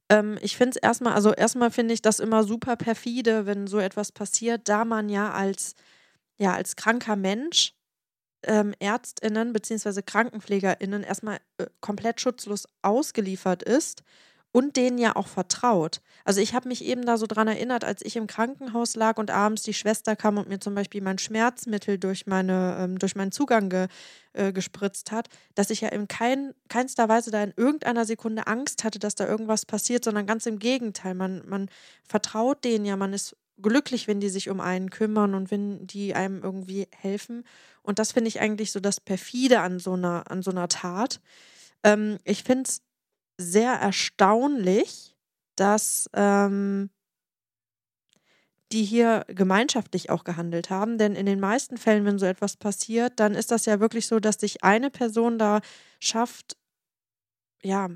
[0.10, 3.80] Ähm, ich finde es erstmal, also erstmal finde ich das immer super perfide, wenn so
[3.80, 5.74] etwas passiert, da man ja als,
[6.40, 7.74] ja, als kranker Mensch
[8.44, 10.02] ähm, ÄrztInnen bzw.
[10.02, 14.04] KrankenpflegerInnen erstmal äh, komplett schutzlos ausgeliefert ist
[14.52, 16.02] und denen ja auch vertraut.
[16.26, 19.30] Also ich habe mich eben da so dran erinnert, als ich im Krankenhaus lag und
[19.30, 23.32] abends die Schwester kam und mir zum Beispiel mein Schmerzmittel durch, meine, ähm, durch meinen
[23.32, 23.88] Zugang ge,
[24.34, 28.84] äh, gespritzt hat, dass ich ja in kein, keinster Weise da in irgendeiner Sekunde Angst
[28.84, 31.14] hatte, dass da irgendwas passiert, sondern ganz im Gegenteil.
[31.14, 31.70] Man, man
[32.08, 36.16] vertraut denen ja, man ist glücklich, wenn die sich um einen kümmern und wenn die
[36.16, 37.44] einem irgendwie helfen.
[37.84, 41.22] Und das finde ich eigentlich so das Perfide an so einer, an so einer Tat.
[41.84, 42.82] Ähm, ich finde es
[43.38, 45.16] sehr erstaunlich,
[45.56, 46.90] dass ähm,
[48.72, 50.98] die hier gemeinschaftlich auch gehandelt haben.
[50.98, 54.20] Denn in den meisten Fällen, wenn so etwas passiert, dann ist das ja wirklich so,
[54.20, 55.62] dass sich eine Person da
[56.00, 56.58] schafft,
[57.64, 57.90] ja,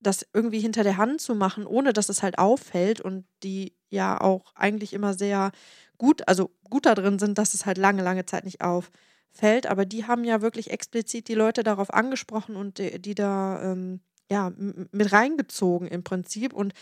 [0.00, 4.20] das irgendwie hinter der Hand zu machen, ohne dass es halt auffällt und die ja
[4.20, 5.52] auch eigentlich immer sehr
[5.98, 8.92] gut, also gut da drin sind, dass es halt lange, lange Zeit nicht auffällt
[9.30, 13.62] fällt, aber die haben ja wirklich explizit die Leute darauf angesprochen und die, die da
[13.62, 16.52] ähm, ja, mit reingezogen im Prinzip.
[16.52, 16.74] Und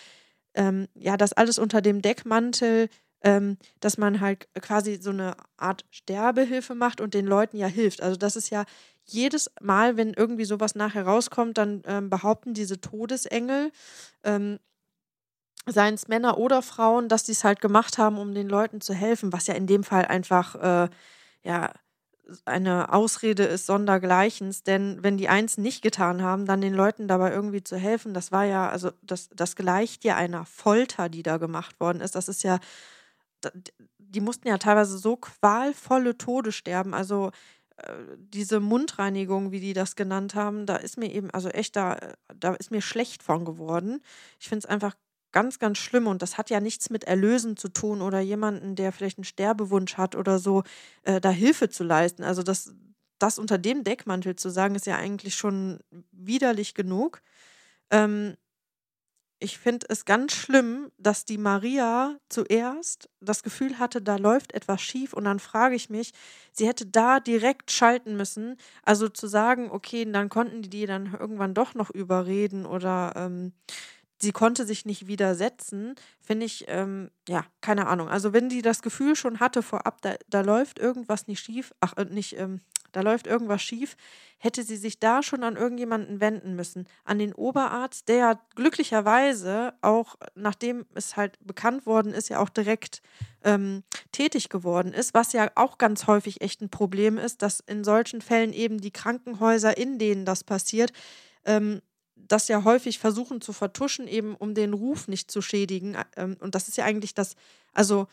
[0.54, 2.88] ähm, ja, das alles unter dem Deckmantel,
[3.22, 8.02] ähm, dass man halt quasi so eine Art Sterbehilfe macht und den Leuten ja hilft.
[8.02, 8.64] Also das ist ja
[9.04, 13.70] jedes Mal, wenn irgendwie sowas nachher rauskommt, dann ähm, behaupten diese Todesengel,
[14.24, 14.58] ähm,
[15.66, 18.94] seien es Männer oder Frauen, dass die es halt gemacht haben, um den Leuten zu
[18.94, 20.88] helfen, was ja in dem Fall einfach, äh,
[21.42, 21.72] ja,
[22.44, 27.32] eine Ausrede ist sondergleichens, denn wenn die eins nicht getan haben, dann den Leuten dabei
[27.32, 31.36] irgendwie zu helfen, das war ja, also das, das gleicht ja einer Folter, die da
[31.36, 32.16] gemacht worden ist.
[32.16, 32.58] Das ist ja,
[33.98, 36.94] die mussten ja teilweise so qualvolle Tode sterben.
[36.94, 37.30] Also
[37.76, 41.98] äh, diese Mundreinigung, wie die das genannt haben, da ist mir eben, also echt, da,
[42.34, 44.02] da ist mir schlecht von geworden.
[44.40, 44.94] Ich finde es einfach
[45.36, 48.90] ganz, ganz schlimm und das hat ja nichts mit Erlösen zu tun oder jemanden, der
[48.90, 50.62] vielleicht einen Sterbewunsch hat oder so,
[51.02, 52.24] äh, da Hilfe zu leisten.
[52.24, 52.72] Also das,
[53.18, 57.20] das unter dem Deckmantel zu sagen, ist ja eigentlich schon widerlich genug.
[57.90, 58.36] Ähm,
[59.38, 64.80] ich finde es ganz schlimm, dass die Maria zuerst das Gefühl hatte, da läuft etwas
[64.80, 66.12] schief und dann frage ich mich,
[66.52, 71.14] sie hätte da direkt schalten müssen, also zu sagen, okay, dann konnten die die dann
[71.20, 73.52] irgendwann doch noch überreden oder ähm,
[74.20, 78.08] sie konnte sich nicht widersetzen, finde ich, ähm, ja, keine Ahnung.
[78.08, 81.96] Also wenn die das Gefühl schon hatte vorab, da, da läuft irgendwas nicht schief, ach,
[81.96, 82.60] äh, nicht, ähm,
[82.92, 83.94] da läuft irgendwas schief,
[84.38, 86.88] hätte sie sich da schon an irgendjemanden wenden müssen.
[87.04, 92.48] An den Oberarzt, der ja glücklicherweise auch, nachdem es halt bekannt worden ist, ja auch
[92.48, 93.02] direkt
[93.44, 97.84] ähm, tätig geworden ist, was ja auch ganz häufig echt ein Problem ist, dass in
[97.84, 100.92] solchen Fällen eben die Krankenhäuser, in denen das passiert,
[101.44, 101.82] ähm,
[102.16, 105.96] das ja häufig versuchen zu vertuschen, eben um den Ruf nicht zu schädigen.
[106.16, 107.36] Ähm, und das ist ja eigentlich das,
[107.72, 108.08] also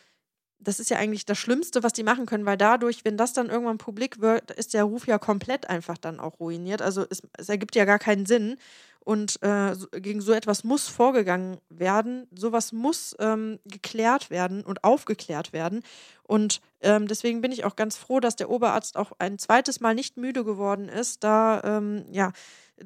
[0.60, 3.50] das ist ja eigentlich das Schlimmste, was die machen können, weil dadurch, wenn das dann
[3.50, 6.82] irgendwann publik wird, ist der Ruf ja komplett einfach dann auch ruiniert.
[6.82, 8.58] Also es, es ergibt ja gar keinen Sinn.
[9.00, 12.26] Und äh, gegen so etwas muss vorgegangen werden.
[12.34, 15.84] Sowas muss ähm, geklärt werden und aufgeklärt werden.
[16.24, 19.96] Und ähm, deswegen bin ich auch ganz froh, dass der Oberarzt auch ein zweites Mal
[19.96, 22.32] nicht müde geworden ist, da ähm, ja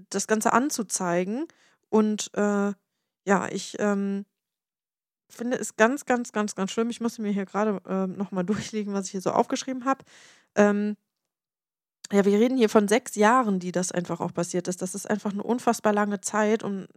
[0.10, 1.48] das Ganze anzuzeigen.
[1.90, 2.74] Und äh,
[3.26, 4.26] ja, ich ähm,
[5.30, 6.90] finde es ganz, ganz, ganz, ganz schlimm.
[6.90, 10.06] Ich musste mir hier gerade äh, nochmal durchlegen, was ich hier so aufgeschrieben habe.
[10.56, 10.96] Ähm,
[12.12, 14.82] ja, wir reden hier von sechs Jahren, die das einfach auch passiert ist.
[14.82, 16.64] Das ist einfach eine unfassbar lange Zeit.
[16.64, 16.88] Und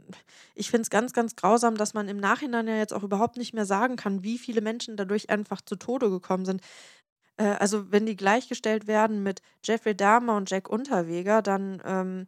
[0.55, 3.53] ich finde es ganz, ganz grausam, dass man im Nachhinein ja jetzt auch überhaupt nicht
[3.53, 6.63] mehr sagen kann, wie viele Menschen dadurch einfach zu Tode gekommen sind.
[7.39, 12.27] Äh, also, wenn die gleichgestellt werden mit Jeffrey Dahmer und Jack Unterweger, dann, ähm,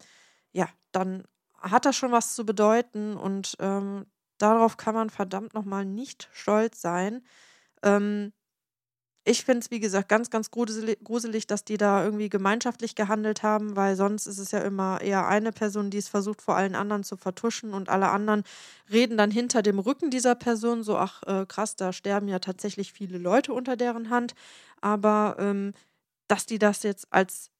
[0.52, 1.24] ja, dann
[1.58, 3.16] hat das schon was zu bedeuten.
[3.16, 4.06] Und ähm,
[4.38, 7.22] darauf kann man verdammt nochmal nicht stolz sein.
[7.84, 8.32] Ähm,
[9.24, 13.76] ich finde es, wie gesagt, ganz, ganz gruselig, dass die da irgendwie gemeinschaftlich gehandelt haben,
[13.76, 17.04] weil sonst ist es ja immer eher eine Person, die es versucht, vor allen anderen
[17.04, 18.42] zu vertuschen und alle anderen
[18.90, 22.92] reden dann hinter dem Rücken dieser Person so, ach äh, krass, da sterben ja tatsächlich
[22.92, 24.34] viele Leute unter deren Hand.
[24.80, 25.72] Aber ähm,
[26.26, 27.50] dass die das jetzt als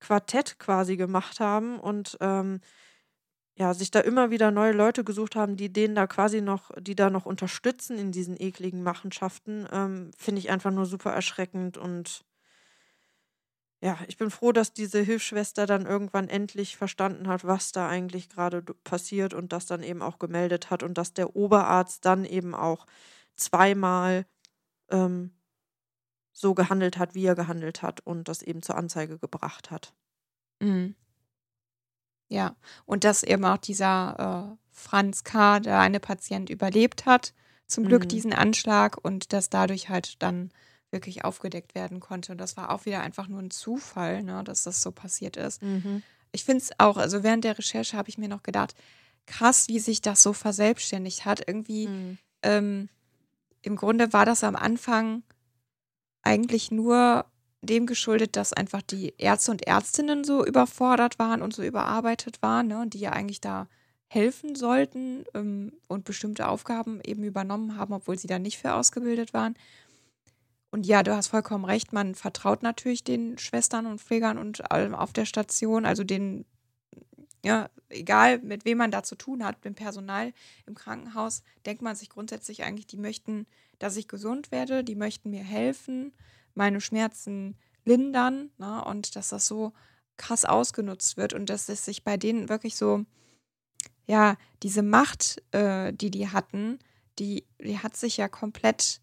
[0.00, 2.60] Quartett quasi gemacht haben und ähm,
[3.56, 6.96] ja, sich da immer wieder neue Leute gesucht haben, die denen da quasi noch, die
[6.96, 12.24] da noch unterstützen in diesen ekligen Machenschaften, ähm, finde ich einfach nur super erschreckend und
[13.80, 18.30] ja, ich bin froh, dass diese Hilfsschwester dann irgendwann endlich verstanden hat, was da eigentlich
[18.30, 22.54] gerade passiert und das dann eben auch gemeldet hat und dass der Oberarzt dann eben
[22.54, 22.86] auch
[23.36, 24.24] zweimal
[24.90, 25.32] ähm,
[26.32, 29.94] so gehandelt hat, wie er gehandelt hat und das eben zur Anzeige gebracht hat.
[30.60, 30.94] Mhm.
[32.34, 37.32] Ja, und dass eben auch dieser äh, Franz K., der eine Patient überlebt hat,
[37.68, 38.08] zum Glück mhm.
[38.08, 40.50] diesen Anschlag und dass dadurch halt dann
[40.90, 42.32] wirklich aufgedeckt werden konnte.
[42.32, 45.62] Und das war auch wieder einfach nur ein Zufall, ne, dass das so passiert ist.
[45.62, 46.02] Mhm.
[46.32, 48.74] Ich finde es auch, also während der Recherche habe ich mir noch gedacht,
[49.26, 51.46] krass, wie sich das so verselbstständigt hat.
[51.46, 52.18] Irgendwie, mhm.
[52.42, 52.88] ähm,
[53.62, 55.22] im Grunde war das am Anfang
[56.22, 57.26] eigentlich nur
[57.66, 62.68] dem geschuldet, dass einfach die Ärzte und Ärztinnen so überfordert waren und so überarbeitet waren,
[62.68, 63.68] ne, die ja eigentlich da
[64.08, 69.34] helfen sollten ähm, und bestimmte Aufgaben eben übernommen haben, obwohl sie da nicht für ausgebildet
[69.34, 69.54] waren.
[70.70, 74.94] Und ja, du hast vollkommen recht, man vertraut natürlich den Schwestern und Pflegern und allem
[74.94, 76.44] auf der Station, also den,
[77.44, 80.32] ja, egal mit wem man da zu tun hat, dem Personal
[80.66, 83.46] im Krankenhaus, denkt man sich grundsätzlich eigentlich, die möchten,
[83.78, 86.12] dass ich gesund werde, die möchten mir helfen
[86.54, 88.84] meine Schmerzen lindern ne?
[88.84, 89.72] und dass das so
[90.16, 93.04] krass ausgenutzt wird und dass es sich bei denen wirklich so,
[94.06, 96.78] ja, diese Macht, äh, die die hatten,
[97.18, 99.00] die, die hat sich ja komplett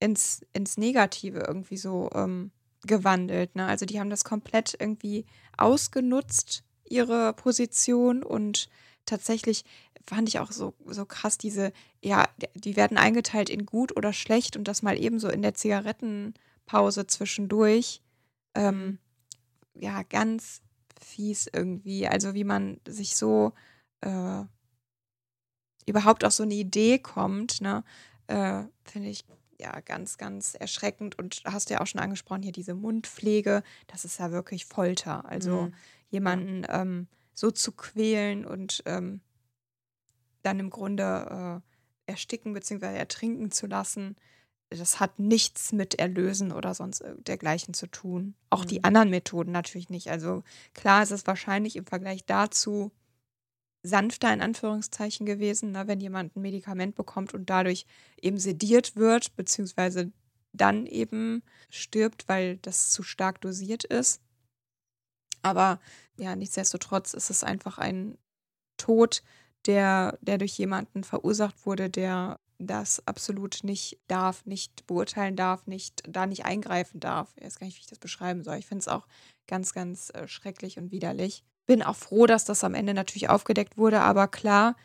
[0.00, 2.52] ins, ins Negative irgendwie so ähm,
[2.86, 3.56] gewandelt.
[3.56, 3.66] Ne?
[3.66, 5.26] Also die haben das komplett irgendwie
[5.56, 8.68] ausgenutzt, ihre Position und
[9.06, 9.64] tatsächlich
[10.06, 14.56] fand ich auch so, so krass, diese, ja, die werden eingeteilt in gut oder schlecht
[14.56, 16.34] und das mal eben so in der Zigaretten-
[16.66, 18.02] Pause zwischendurch.
[18.54, 18.98] Ähm, mhm.
[19.74, 20.62] ja, ganz
[21.00, 22.06] fies irgendwie.
[22.06, 23.52] Also wie man sich so
[24.00, 24.44] äh,
[25.86, 27.84] überhaupt auf so eine Idee kommt, ne,
[28.26, 29.24] äh, finde ich
[29.58, 31.18] ja ganz, ganz erschreckend.
[31.18, 35.24] Und hast du ja auch schon angesprochen, hier diese Mundpflege, das ist ja wirklich Folter.
[35.28, 35.74] Also mhm.
[36.10, 39.20] jemanden ähm, so zu quälen und ähm,
[40.42, 41.62] dann im Grunde
[42.06, 42.96] äh, ersticken bzw.
[42.96, 44.16] ertrinken zu lassen,
[44.70, 48.34] das hat nichts mit Erlösen oder sonst dergleichen zu tun.
[48.50, 48.68] Auch Mhm.
[48.68, 50.10] die anderen Methoden natürlich nicht.
[50.10, 50.42] Also
[50.74, 52.90] klar ist es wahrscheinlich im Vergleich dazu
[53.82, 57.86] sanfter in Anführungszeichen gewesen, ne, wenn jemand ein Medikament bekommt und dadurch
[58.20, 60.12] eben sediert wird, beziehungsweise
[60.52, 64.20] dann eben stirbt, weil das zu stark dosiert ist.
[65.42, 65.80] Aber
[66.18, 68.18] ja, nichtsdestotrotz ist es einfach ein
[68.78, 69.22] Tod,
[69.66, 76.02] der, der durch jemanden verursacht wurde, der das absolut nicht darf, nicht beurteilen darf, nicht
[76.08, 77.32] da nicht eingreifen darf.
[77.36, 78.56] Ich weiß gar nicht, wie ich das beschreiben soll.
[78.56, 79.06] Ich finde es auch
[79.46, 81.44] ganz, ganz äh, schrecklich und widerlich.
[81.66, 84.76] Bin auch froh, dass das am Ende natürlich aufgedeckt wurde, aber klar,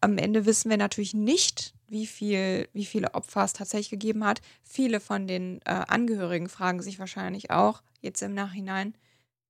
[0.00, 4.40] am Ende wissen wir natürlich nicht, wie, viel, wie viele Opfer es tatsächlich gegeben hat.
[4.62, 8.96] Viele von den äh, Angehörigen fragen sich wahrscheinlich auch jetzt im Nachhinein,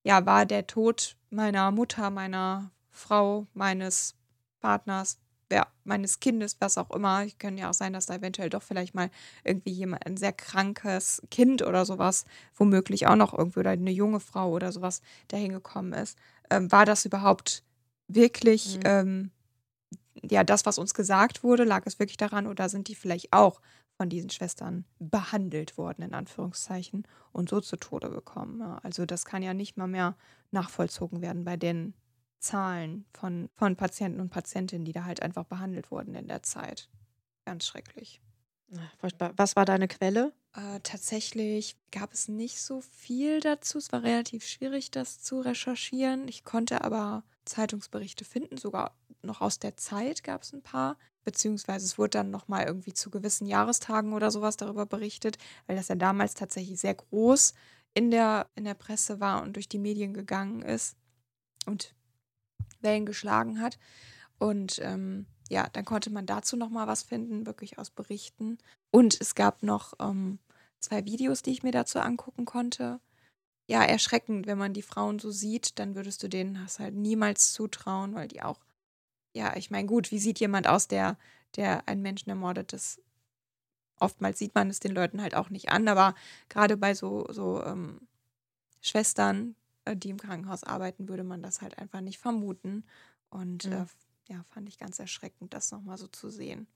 [0.04, 4.14] ja, war der Tod meiner Mutter, meiner Frau, meines
[4.60, 5.18] Partners,
[5.52, 7.24] ja, meines Kindes, was auch immer.
[7.26, 9.10] Es kann ja auch sein, dass da eventuell doch vielleicht mal
[9.44, 12.24] irgendwie jemand, ein sehr krankes Kind oder sowas,
[12.54, 16.18] womöglich auch noch irgendwie oder eine junge Frau oder sowas dahin gekommen ist.
[16.50, 17.62] Ähm, war das überhaupt
[18.08, 18.82] wirklich, Mhm.
[18.84, 19.30] ähm,
[20.22, 23.60] ja, das, was uns gesagt wurde, lag es wirklich daran oder sind die vielleicht auch
[23.96, 28.62] von diesen Schwestern behandelt worden, in Anführungszeichen, und so zu Tode gekommen?
[28.82, 30.16] Also das kann ja nicht mal mehr
[30.50, 31.94] nachvollzogen werden bei den
[32.42, 36.88] Zahlen von, von Patienten und Patientinnen, die da halt einfach behandelt wurden in der Zeit.
[37.44, 38.20] Ganz schrecklich.
[38.98, 39.32] Furchtbar.
[39.36, 40.32] Was war deine Quelle?
[40.54, 43.78] Äh, tatsächlich gab es nicht so viel dazu.
[43.78, 46.26] Es war relativ schwierig, das zu recherchieren.
[46.28, 50.96] Ich konnte aber Zeitungsberichte finden, sogar noch aus der Zeit gab es ein paar.
[51.24, 55.88] Beziehungsweise es wurde dann nochmal irgendwie zu gewissen Jahrestagen oder sowas darüber berichtet, weil das
[55.88, 57.54] ja damals tatsächlich sehr groß
[57.94, 60.96] in der, in der Presse war und durch die Medien gegangen ist
[61.66, 61.94] und
[62.82, 63.78] Wellen geschlagen hat.
[64.38, 68.58] Und ähm, ja, dann konnte man dazu nochmal was finden, wirklich aus Berichten.
[68.90, 70.38] Und es gab noch ähm,
[70.80, 73.00] zwei Videos, die ich mir dazu angucken konnte.
[73.68, 77.52] Ja, erschreckend, wenn man die Frauen so sieht, dann würdest du denen das halt niemals
[77.52, 78.60] zutrauen, weil die auch,
[79.34, 81.16] ja, ich meine, gut, wie sieht jemand aus, der,
[81.56, 82.72] der einen Menschen ermordet?
[82.72, 83.00] Das
[84.00, 86.14] oftmals sieht man es den Leuten halt auch nicht an, aber
[86.48, 88.00] gerade bei so, so ähm,
[88.80, 89.54] Schwestern,
[89.94, 92.84] die im Krankenhaus arbeiten, würde man das halt einfach nicht vermuten.
[93.30, 93.72] Und Mhm.
[93.72, 93.86] äh,
[94.28, 96.66] ja, fand ich ganz erschreckend, das nochmal so zu sehen.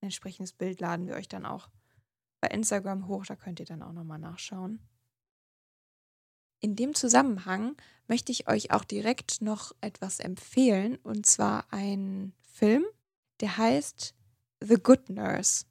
[0.00, 1.68] Ein entsprechendes Bild laden wir euch dann auch
[2.40, 4.80] bei Instagram hoch, da könnt ihr dann auch nochmal nachschauen.
[6.60, 7.76] In dem Zusammenhang
[8.06, 12.84] möchte ich euch auch direkt noch etwas empfehlen, und zwar ein Film,
[13.40, 14.14] der heißt
[14.62, 15.64] The Good Nurse.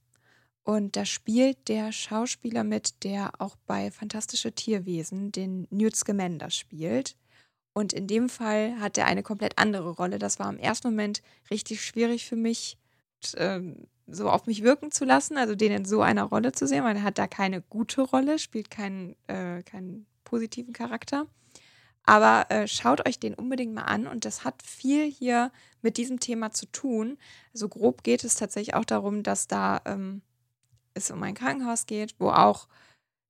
[0.64, 7.18] Und da spielt der Schauspieler mit, der auch bei Fantastische Tierwesen den Newt Scamander spielt.
[7.74, 10.20] Und in dem Fall hat er eine komplett andere Rolle.
[10.20, 12.78] Das war im ersten Moment richtig schwierig für mich,
[13.36, 16.84] ähm, so auf mich wirken zu lassen, also den in so einer Rolle zu sehen,
[16.84, 21.28] weil er hat da keine gute Rolle, spielt keinen, äh, keinen positiven Charakter.
[22.06, 25.52] Aber äh, schaut euch den unbedingt mal an und das hat viel hier
[25.82, 27.18] mit diesem Thema zu tun.
[27.54, 30.22] Also grob geht es tatsächlich auch darum, dass da ähm,
[30.94, 32.68] es um ein Krankenhaus geht, wo auch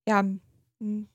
[0.07, 0.23] ja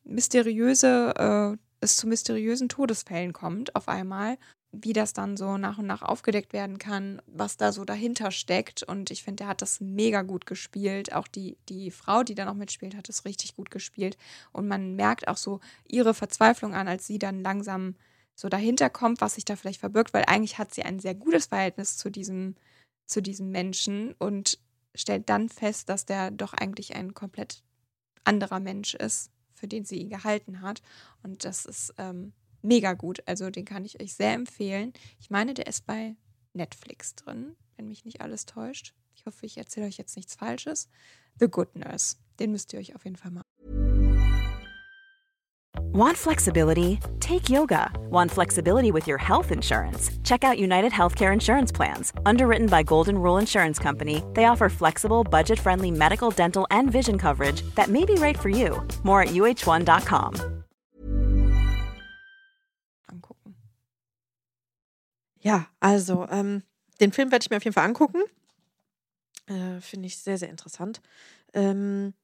[0.04, 4.38] mysteriöse äh, es zu mysteriösen Todesfällen kommt auf einmal,
[4.72, 8.82] wie das dann so nach und nach aufgedeckt werden kann, was da so dahinter steckt.
[8.82, 11.12] Und ich finde, er hat das mega gut gespielt.
[11.12, 14.16] Auch die, die Frau, die da noch mitspielt, hat es richtig gut gespielt.
[14.52, 17.94] Und man merkt auch so ihre Verzweiflung an, als sie dann langsam
[18.34, 21.46] so dahinter kommt, was sich da vielleicht verbirgt, weil eigentlich hat sie ein sehr gutes
[21.46, 22.54] Verhältnis zu diesem,
[23.06, 24.58] zu diesem Menschen und
[24.94, 27.62] stellt dann fest, dass der doch eigentlich ein komplett
[28.24, 30.82] anderer Mensch ist, für den sie ihn gehalten hat.
[31.22, 32.32] Und das ist ähm,
[32.62, 33.22] mega gut.
[33.26, 34.92] Also den kann ich euch sehr empfehlen.
[35.18, 36.16] Ich meine, der ist bei
[36.52, 38.94] Netflix drin, wenn mich nicht alles täuscht.
[39.14, 40.88] Ich hoffe, ich erzähle euch jetzt nichts Falsches.
[41.40, 42.16] The Good Nurse.
[42.38, 43.97] Den müsst ihr euch auf jeden Fall mal.
[45.76, 47.00] Want flexibility?
[47.20, 47.90] Take yoga.
[48.10, 50.10] Want flexibility with your health insurance?
[50.22, 52.12] Check out United Healthcare Insurance Plans.
[52.24, 57.18] Underwritten by Golden Rule Insurance Company, they offer flexible, budget friendly medical, dental, and vision
[57.18, 58.86] coverage that may be right for you.
[59.02, 60.34] More at uh1.com.
[63.10, 63.54] angucken.
[65.40, 66.62] Ja, also ähm,
[67.00, 68.22] den Film werde ich mir auf jeden Fall angucken.
[69.46, 71.00] Äh, Finde ich sehr, sehr interessant.
[71.54, 72.14] Ähm,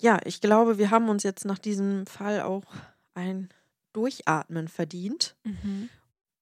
[0.00, 2.64] ja, ich glaube, wir haben uns jetzt nach diesem Fall auch
[3.14, 3.48] ein
[3.92, 5.36] Durchatmen verdient.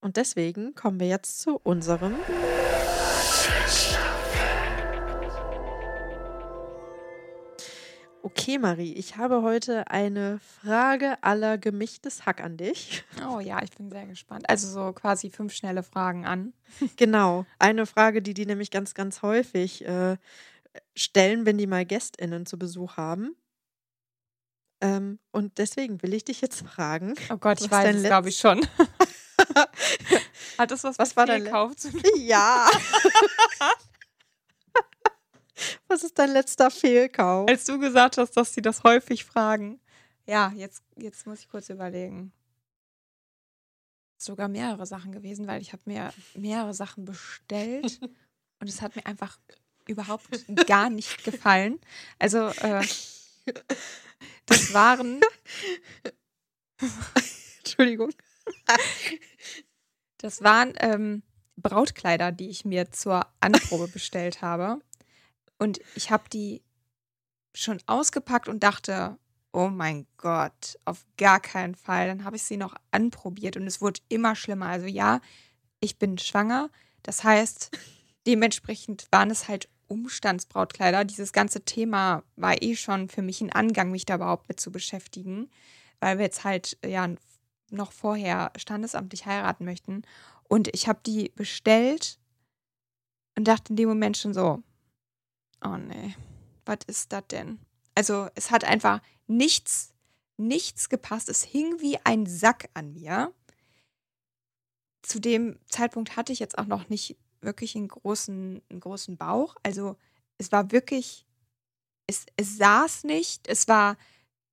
[0.00, 2.14] Und deswegen kommen wir jetzt zu unserem.
[8.22, 13.04] Okay, Marie, ich habe heute eine Frage aller gemischtes Hack an dich.
[13.26, 14.50] Oh ja, ich bin sehr gespannt.
[14.50, 16.52] Also so quasi fünf schnelle Fragen an.
[16.96, 20.16] Genau, eine Frage, die die nämlich ganz, ganz häufig äh,
[20.94, 23.36] stellen, wenn die mal GästInnen zu Besuch haben.
[24.80, 27.14] Ähm, und deswegen will ich dich jetzt fragen.
[27.30, 28.66] Oh Gott, ich weiß es, glaube ich, schon.
[30.58, 32.02] Hat das was, Was mit war dein Fehlkauf zu tun?
[32.16, 32.68] Ja.
[35.88, 37.48] was ist dein letzter Fehlkauf?
[37.48, 39.80] Als du gesagt hast, dass sie das häufig fragen.
[40.26, 42.32] Ja, jetzt, jetzt muss ich kurz überlegen.
[44.18, 48.00] Sogar mehrere Sachen gewesen, weil ich habe mir mehrere Sachen bestellt
[48.60, 49.38] und es hat mir einfach
[49.86, 50.26] überhaupt
[50.66, 51.78] gar nicht gefallen.
[52.18, 52.84] Also äh,
[54.46, 55.20] das waren
[57.58, 58.10] Entschuldigung.
[60.18, 61.22] Das waren ähm,
[61.56, 64.80] Brautkleider, die ich mir zur Anprobe bestellt habe.
[65.58, 66.62] Und ich habe die
[67.54, 69.18] schon ausgepackt und dachte,
[69.52, 72.08] oh mein Gott, auf gar keinen Fall.
[72.08, 74.66] Dann habe ich sie noch anprobiert und es wurde immer schlimmer.
[74.66, 75.20] Also ja,
[75.80, 76.70] ich bin schwanger.
[77.02, 77.70] Das heißt,
[78.26, 81.04] dementsprechend waren es halt Umstandsbrautkleider.
[81.04, 84.70] Dieses ganze Thema war eh schon für mich ein Angang, mich da überhaupt mit zu
[84.70, 85.50] beschäftigen,
[86.00, 87.08] weil wir jetzt halt ja
[87.70, 90.02] noch vorher standesamtlich heiraten möchten.
[90.44, 92.18] Und ich habe die bestellt
[93.36, 94.62] und dachte in dem Moment schon so,
[95.64, 96.14] oh nee,
[96.64, 97.58] was ist das denn?
[97.94, 99.92] Also es hat einfach nichts,
[100.36, 101.28] nichts gepasst.
[101.28, 103.32] Es hing wie ein Sack an mir.
[105.02, 107.16] Zu dem Zeitpunkt hatte ich jetzt auch noch nicht
[107.46, 109.56] wirklich einen großen, einen großen Bauch.
[109.62, 109.96] Also
[110.36, 111.24] es war wirklich,
[112.06, 113.96] es, es saß nicht, es war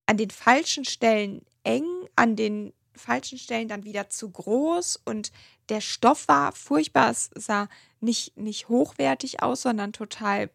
[0.05, 5.31] an den falschen Stellen eng, an den falschen Stellen dann wieder zu groß und
[5.69, 7.09] der Stoff war furchtbar.
[7.09, 7.67] Es sah
[7.99, 10.49] nicht, nicht hochwertig aus, sondern total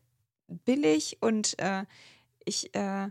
[0.47, 1.85] billig und äh,
[2.45, 3.11] ich äh,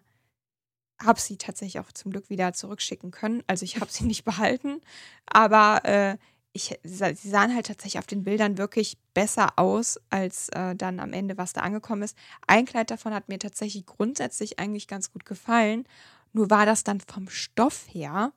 [0.99, 3.43] habe sie tatsächlich auch zum Glück wieder zurückschicken können.
[3.47, 4.81] Also ich habe sie nicht behalten,
[5.25, 6.17] aber äh,
[6.57, 11.13] ich, sie sahen halt tatsächlich auf den Bildern wirklich besser aus, als äh, dann am
[11.13, 12.17] Ende, was da angekommen ist.
[12.47, 15.85] Ein Kleid davon hat mir tatsächlich grundsätzlich eigentlich ganz gut gefallen.
[16.33, 18.33] Nur war das dann vom Stoff her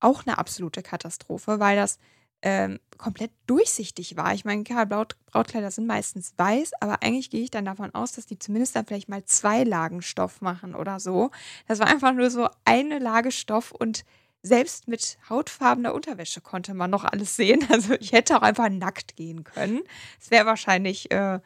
[0.00, 1.98] auch eine absolute Katastrophe, weil das
[2.42, 4.32] ähm, komplett durchsichtig war.
[4.34, 8.12] Ich meine, klar, Braut, Brautkleider sind meistens weiß, aber eigentlich gehe ich dann davon aus,
[8.12, 11.30] dass die zumindest dann vielleicht mal zwei Lagen Stoff machen oder so.
[11.66, 14.04] Das war einfach nur so eine Lage Stoff und
[14.46, 17.64] selbst mit hautfarbener Unterwäsche konnte man noch alles sehen.
[17.70, 19.82] Also ich hätte auch einfach nackt gehen können.
[20.20, 21.40] Es wäre wahrscheinlich äh,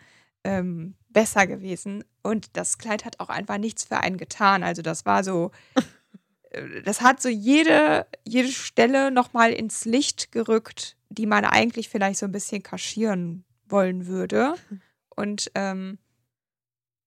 [0.45, 2.05] ähm, besser gewesen.
[2.23, 4.63] Und das Kleid hat auch einfach nichts für einen getan.
[4.63, 5.51] Also das war so
[6.51, 12.19] äh, das hat so jede, jede Stelle nochmal ins Licht gerückt, die man eigentlich vielleicht
[12.19, 14.55] so ein bisschen kaschieren wollen würde.
[15.17, 15.99] Und ähm,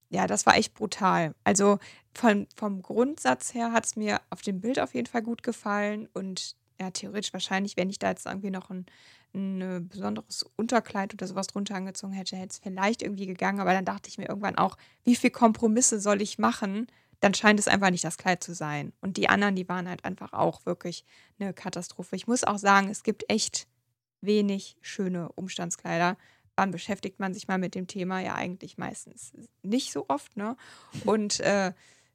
[0.09, 1.33] ja, das war echt brutal.
[1.43, 1.79] Also
[2.15, 6.07] von, vom Grundsatz her hat es mir auf dem Bild auf jeden Fall gut gefallen.
[6.13, 8.85] Und ja, theoretisch wahrscheinlich, wenn ich da jetzt irgendwie noch ein,
[9.33, 13.59] ein äh, besonderes Unterkleid oder sowas drunter angezogen hätte, hätte es vielleicht irgendwie gegangen.
[13.59, 16.87] Aber dann dachte ich mir irgendwann auch, wie viele Kompromisse soll ich machen?
[17.23, 18.91] dann scheint es einfach nicht das Kleid zu sein.
[18.99, 21.05] Und die anderen, die waren halt einfach auch wirklich
[21.39, 22.17] eine Katastrophe.
[22.17, 23.65] Ich muss auch sagen, es gibt echt
[24.19, 26.17] wenig schöne Umstandskleider.
[26.57, 28.19] Wann beschäftigt man sich mal mit dem Thema?
[28.19, 30.57] Ja, eigentlich meistens nicht so oft, ne?
[31.05, 31.71] Und äh,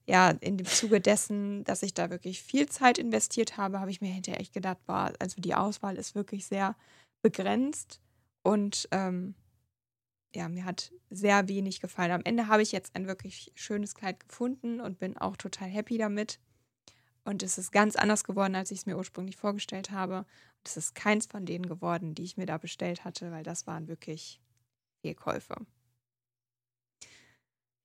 [0.08, 4.00] ja, in dem Zuge dessen, dass ich da wirklich viel Zeit investiert habe, habe ich
[4.00, 6.76] mir hinterher echt gedacht, boah, also die Auswahl ist wirklich sehr
[7.22, 8.00] begrenzt
[8.42, 9.34] und ähm,
[10.34, 12.12] ja, mir hat sehr wenig gefallen.
[12.12, 15.98] Am Ende habe ich jetzt ein wirklich schönes Kleid gefunden und bin auch total happy
[15.98, 16.38] damit.
[17.24, 20.24] Und es ist ganz anders geworden, als ich es mir ursprünglich vorgestellt habe.
[20.64, 23.88] Es ist keins von denen geworden, die ich mir da bestellt hatte, weil das waren
[23.88, 24.40] wirklich
[25.02, 25.56] Fehlkäufe.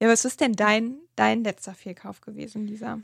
[0.03, 2.99] Ja, was ist denn dein, dein letzter Fehlkauf gewesen, Lisa?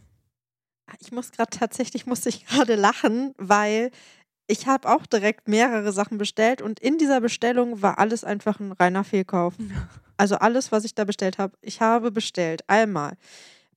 [0.99, 3.91] Ich muss gerade tatsächlich, musste ich gerade lachen, weil
[4.47, 8.73] ich habe auch direkt mehrere Sachen bestellt und in dieser Bestellung war alles einfach ein
[8.73, 9.53] reiner Fehlkauf.
[10.17, 11.57] Also alles, was ich da bestellt habe.
[11.61, 13.15] Ich habe bestellt einmal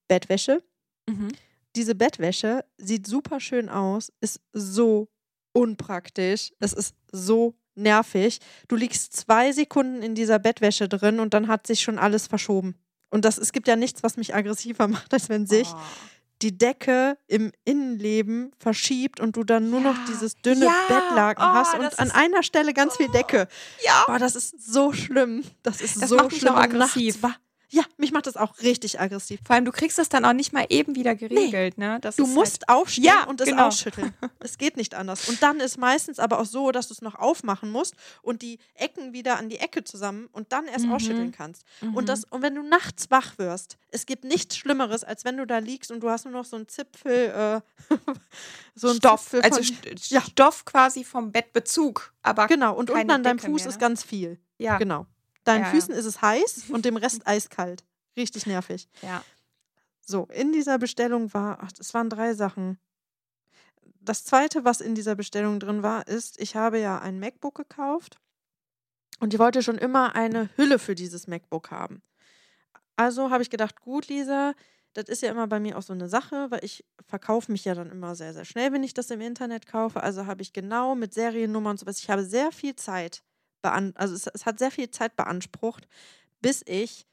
[0.09, 0.61] Bettwäsche.
[1.09, 1.29] Mhm.
[1.77, 5.07] Diese Bettwäsche sieht super schön aus, ist so
[5.53, 8.41] unpraktisch, es ist so nervig.
[8.67, 12.75] Du liegst zwei Sekunden in dieser Bettwäsche drin und dann hat sich schon alles verschoben.
[13.13, 15.77] Und das, es gibt ja nichts, was mich aggressiver macht, als wenn sich Oh.
[16.43, 21.45] die Decke im Innenleben verschiebt und du dann nur noch Ja, dieses dünne ja, Bettlaken
[21.45, 23.47] oh, hast und an einer Stelle ganz viel Decke.
[23.85, 24.03] Ja.
[24.07, 25.45] Boah, das ist so schlimm.
[25.63, 26.55] Das ist Das so macht mich schlimm.
[26.55, 27.23] nachts aggressiv.
[27.23, 27.37] War,
[27.73, 29.41] ja, mich macht das auch richtig aggressiv.
[29.47, 31.99] Vor allem, du kriegst das dann auch nicht mal eben wieder geregelt, ne?
[32.03, 33.67] Das Du musst Halt, aufstehen Ja, und es genau.
[33.69, 34.13] ausschütteln.
[34.41, 35.29] Es geht nicht anders.
[35.29, 38.59] Und dann ist meistens aber auch so, dass du es noch aufmachen musst und die
[38.75, 40.93] Ecken wieder an die Ecke zusammen und dann erst Mhm.
[40.93, 41.65] ausschütteln kannst.
[41.81, 41.95] Mhm.
[41.95, 45.47] Und, das, und wenn du nachts wach wirst, es gibt nichts Schlimmeres, als wenn du
[45.47, 47.95] da liegst und du hast nur noch so einen Zipfel, äh,
[48.75, 50.21] so einen Stoff, Zipfel also St- ja.
[50.21, 53.81] Stoff quasi vom Bettbezug, aber Genau, und unten an deinem Fuß mehr, ist ne?
[53.81, 54.39] ganz viel.
[54.59, 54.77] ja.
[54.79, 55.07] Genau.
[55.45, 55.71] Deinen Ja.
[55.71, 57.85] Füßen ist es heiß und dem Rest eiskalt.
[58.17, 58.89] Richtig nervig.
[59.03, 59.25] Ja.
[60.05, 62.79] So, in dieser Bestellung war, ach, es waren drei Sachen.
[64.01, 68.19] Das zweite, was in dieser Bestellung drin war, ist, ich habe ja ein MacBook gekauft
[69.21, 72.03] und ich wollte schon immer eine Hülle für dieses MacBook haben.
[72.97, 74.55] Also habe ich gedacht, gut, Lisa,
[74.95, 77.75] das ist ja immer bei mir auch so eine Sache, weil ich verkaufe mich ja
[77.75, 80.03] dann immer sehr, sehr schnell, wenn ich das im Internet kaufe.
[80.03, 83.23] Also habe ich genau mit Seriennummern und sowas, ich habe sehr viel Zeit,
[83.71, 85.87] also es, es hat sehr viel Zeit beansprucht,
[86.41, 87.07] bis ich,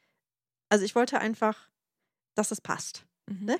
[0.70, 1.70] also ich wollte einfach,
[2.36, 3.06] dass es passt.
[3.28, 3.46] Mhm.
[3.46, 3.58] Ne?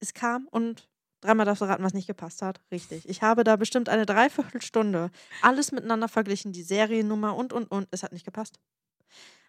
[0.00, 0.88] Es kam und
[1.20, 2.60] dreimal darfst du raten, was nicht gepasst hat.
[2.70, 3.08] Richtig.
[3.08, 5.10] Ich habe da bestimmt eine Dreiviertelstunde
[5.42, 7.88] alles miteinander verglichen, die Seriennummer und, und, und.
[7.90, 8.58] Es hat nicht gepasst.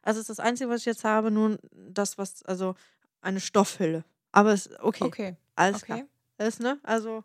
[0.03, 2.76] Also es ist das Einzige, was ich jetzt habe, nun das, was, also
[3.22, 4.03] eine Stoffhülle.
[4.32, 5.38] Aber es, okay, Okay.
[5.55, 5.99] alles klar.
[5.99, 6.47] Okay.
[6.47, 6.80] Ist, ne?
[6.84, 7.24] Also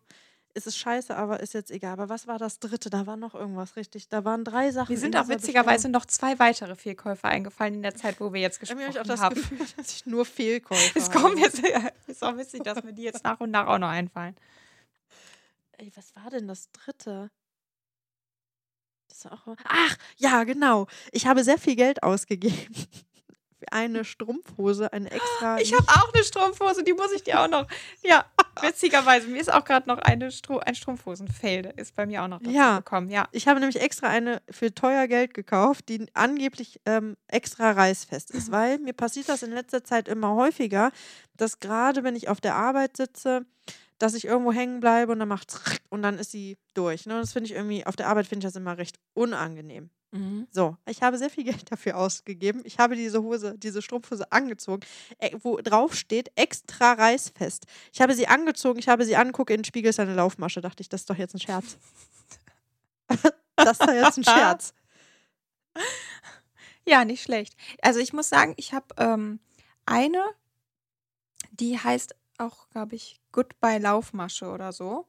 [0.56, 1.92] es ist scheiße, aber ist jetzt egal.
[1.92, 2.88] Aber was war das dritte?
[2.88, 4.08] Da war noch irgendwas richtig.
[4.08, 4.90] Da waren drei Sachen.
[4.94, 8.40] Mir sind in auch witzigerweise noch zwei weitere Fehlkäufe eingefallen in der Zeit, wo wir
[8.40, 9.34] jetzt gesprochen Irgendwie habe ich auch das haben.
[9.34, 11.40] Gefühl, dass ich nur Fehlkäufe Es kommt habe.
[11.40, 11.60] jetzt,
[12.06, 14.34] ist auch witzig, dass mir die jetzt nach und nach auch noch einfallen.
[15.72, 17.30] Ey, was war denn das dritte?
[19.10, 19.46] Das auch.
[19.64, 20.86] Ach, ja, genau.
[21.12, 22.74] Ich habe sehr viel Geld ausgegeben.
[23.70, 25.58] Eine Strumpfhose, eine extra.
[25.58, 27.66] Ich habe auch eine Strumpfhose, die muss ich dir auch noch.
[28.02, 28.24] Ja,
[28.62, 32.28] witzigerweise, mir ist auch gerade noch eine Stru ein Strumpfhosen-Fail, der ist bei mir auch
[32.28, 32.78] noch dazu Ja.
[32.78, 33.10] gekommen.
[33.10, 33.28] Ja.
[33.32, 38.50] Ich habe nämlich extra eine für teuer Geld gekauft, die angeblich ähm, extra reißfest ist,
[38.50, 40.90] weil mir passiert das in letzter Zeit immer häufiger,
[41.34, 43.46] dass gerade wenn ich auf der Arbeit sitze,
[43.98, 45.54] dass ich irgendwo hängen bleibe und dann macht
[45.90, 47.06] und dann ist sie durch.
[47.06, 47.14] Ne?
[47.14, 49.90] Und das finde ich irgendwie, auf der Arbeit finde ich das immer recht unangenehm.
[50.16, 50.46] Mhm.
[50.50, 52.62] So, ich habe sehr viel Geld dafür ausgegeben.
[52.64, 54.84] Ich habe diese Hose, diese Strumpfhose angezogen,
[55.18, 57.66] äh, wo drauf steht, extra reißfest.
[57.92, 60.60] Ich habe sie angezogen, ich habe sie angucke, in den Spiegel ist eine Laufmasche.
[60.60, 61.78] Dachte ich, das ist doch jetzt ein Scherz.
[63.56, 64.74] das ist doch jetzt ein Scherz.
[66.88, 67.56] Ja, nicht schlecht.
[67.82, 69.40] Also ich muss sagen, ich habe ähm,
[69.86, 70.22] eine,
[71.50, 75.08] die heißt auch, glaube ich, Goodbye Laufmasche oder so.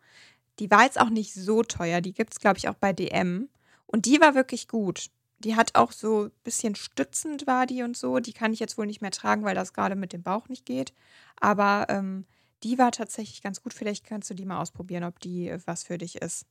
[0.57, 2.01] Die war jetzt auch nicht so teuer.
[2.01, 3.47] Die gibt es, glaube ich, auch bei DM.
[3.87, 5.07] Und die war wirklich gut.
[5.39, 8.19] Die hat auch so ein bisschen stützend war die und so.
[8.19, 10.65] Die kann ich jetzt wohl nicht mehr tragen, weil das gerade mit dem Bauch nicht
[10.65, 10.93] geht.
[11.39, 12.25] Aber ähm,
[12.63, 13.73] die war tatsächlich ganz gut.
[13.73, 16.45] Vielleicht kannst du die mal ausprobieren, ob die äh, was für dich ist.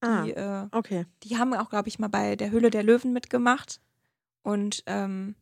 [0.00, 1.06] Ah, Die, äh, okay.
[1.22, 3.80] die haben auch, glaube ich, mal bei der Hülle der Löwen mitgemacht.
[4.42, 5.34] Und ähm,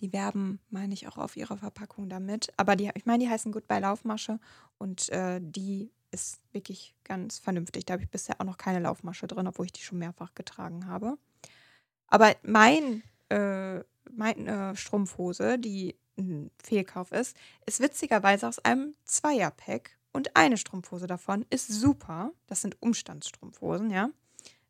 [0.00, 2.52] die werben, meine ich, auch auf ihrer Verpackung damit.
[2.56, 4.38] Aber die, ich meine, die heißen Goodbye Laufmasche
[4.78, 7.86] und äh, die ist wirklich ganz vernünftig.
[7.86, 10.86] Da habe ich bisher auch noch keine Laufmasche drin, obwohl ich die schon mehrfach getragen
[10.86, 11.18] habe.
[12.06, 13.80] Aber mein, äh,
[14.10, 17.36] meine Strumpfhose, die ein Fehlkauf ist,
[17.66, 22.32] ist witzigerweise aus einem Zweierpack und eine Strumpfhose davon ist super.
[22.46, 24.10] Das sind Umstandsstrumpfhosen, ja.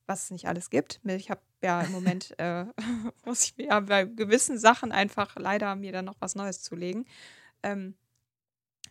[0.06, 1.00] Was es nicht alles gibt.
[1.04, 2.66] Ich habe ja im Moment, äh,
[3.24, 7.06] muss ich mir ja bei gewissen Sachen einfach leider mir dann noch was Neues zulegen.
[7.62, 7.94] Ähm,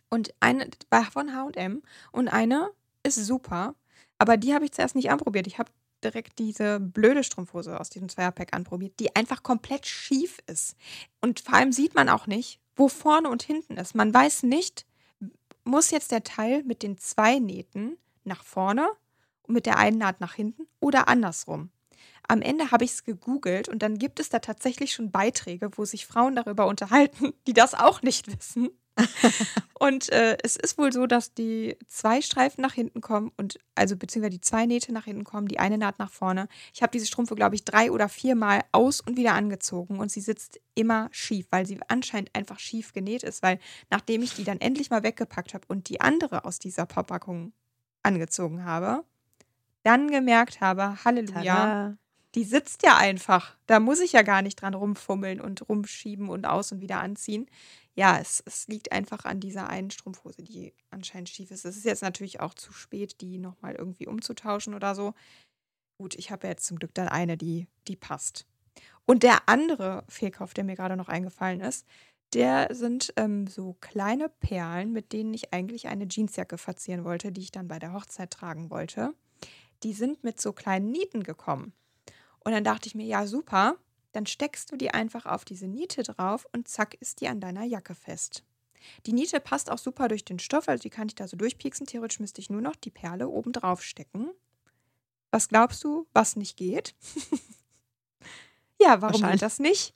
[0.09, 1.81] und eine war von HM
[2.11, 2.71] und eine
[3.03, 3.75] ist super.
[4.17, 5.47] Aber die habe ich zuerst nicht anprobiert.
[5.47, 5.71] Ich habe
[6.03, 10.75] direkt diese blöde Strumpfhose aus diesem Zweierpack anprobiert, die einfach komplett schief ist.
[11.21, 13.95] Und vor allem sieht man auch nicht, wo vorne und hinten ist.
[13.95, 14.85] Man weiß nicht,
[15.63, 18.89] muss jetzt der Teil mit den zwei Nähten nach vorne
[19.43, 21.69] und mit der einen Naht nach hinten oder andersrum.
[22.27, 25.85] Am Ende habe ich es gegoogelt und dann gibt es da tatsächlich schon Beiträge, wo
[25.85, 28.69] sich Frauen darüber unterhalten, die das auch nicht wissen.
[29.79, 33.95] und äh, es ist wohl so, dass die zwei Streifen nach hinten kommen und also
[33.95, 36.47] beziehungsweise die zwei Nähte nach hinten kommen, die eine Naht nach vorne.
[36.73, 40.21] Ich habe diese Strumpfe, glaube ich, drei oder viermal aus und wieder angezogen und sie
[40.21, 44.59] sitzt immer schief, weil sie anscheinend einfach schief genäht ist, weil nachdem ich die dann
[44.59, 47.53] endlich mal weggepackt habe und die andere aus dieser Verpackung
[48.03, 49.03] angezogen habe,
[49.83, 51.97] dann gemerkt habe, Halleluja, Tada.
[52.35, 53.55] die sitzt ja einfach.
[53.65, 57.47] Da muss ich ja gar nicht dran rumfummeln und rumschieben und aus und wieder anziehen.
[57.99, 61.65] Ja, es, es liegt einfach an dieser einen Strumpfhose, die anscheinend schief ist.
[61.65, 65.13] Es ist jetzt natürlich auch zu spät, die nochmal irgendwie umzutauschen oder so.
[65.97, 68.47] Gut, ich habe ja jetzt zum Glück dann eine, die, die passt.
[69.05, 71.85] Und der andere Fehlkauf, der mir gerade noch eingefallen ist,
[72.33, 77.41] der sind ähm, so kleine Perlen, mit denen ich eigentlich eine Jeansjacke verzieren wollte, die
[77.41, 79.13] ich dann bei der Hochzeit tragen wollte.
[79.83, 81.73] Die sind mit so kleinen Nieten gekommen.
[82.45, 83.75] Und dann dachte ich mir, ja, super,
[84.11, 87.63] dann steckst du die einfach auf diese Niete drauf und zack ist die an deiner
[87.63, 88.43] Jacke fest.
[89.05, 91.85] Die Niete passt auch super durch den Stoff, also die kann ich da so durchpieksen.
[91.85, 94.29] Theoretisch müsste ich nur noch die Perle oben drauf stecken.
[95.31, 96.95] Was glaubst du, was nicht geht?
[98.81, 99.93] ja, warum geht das nicht?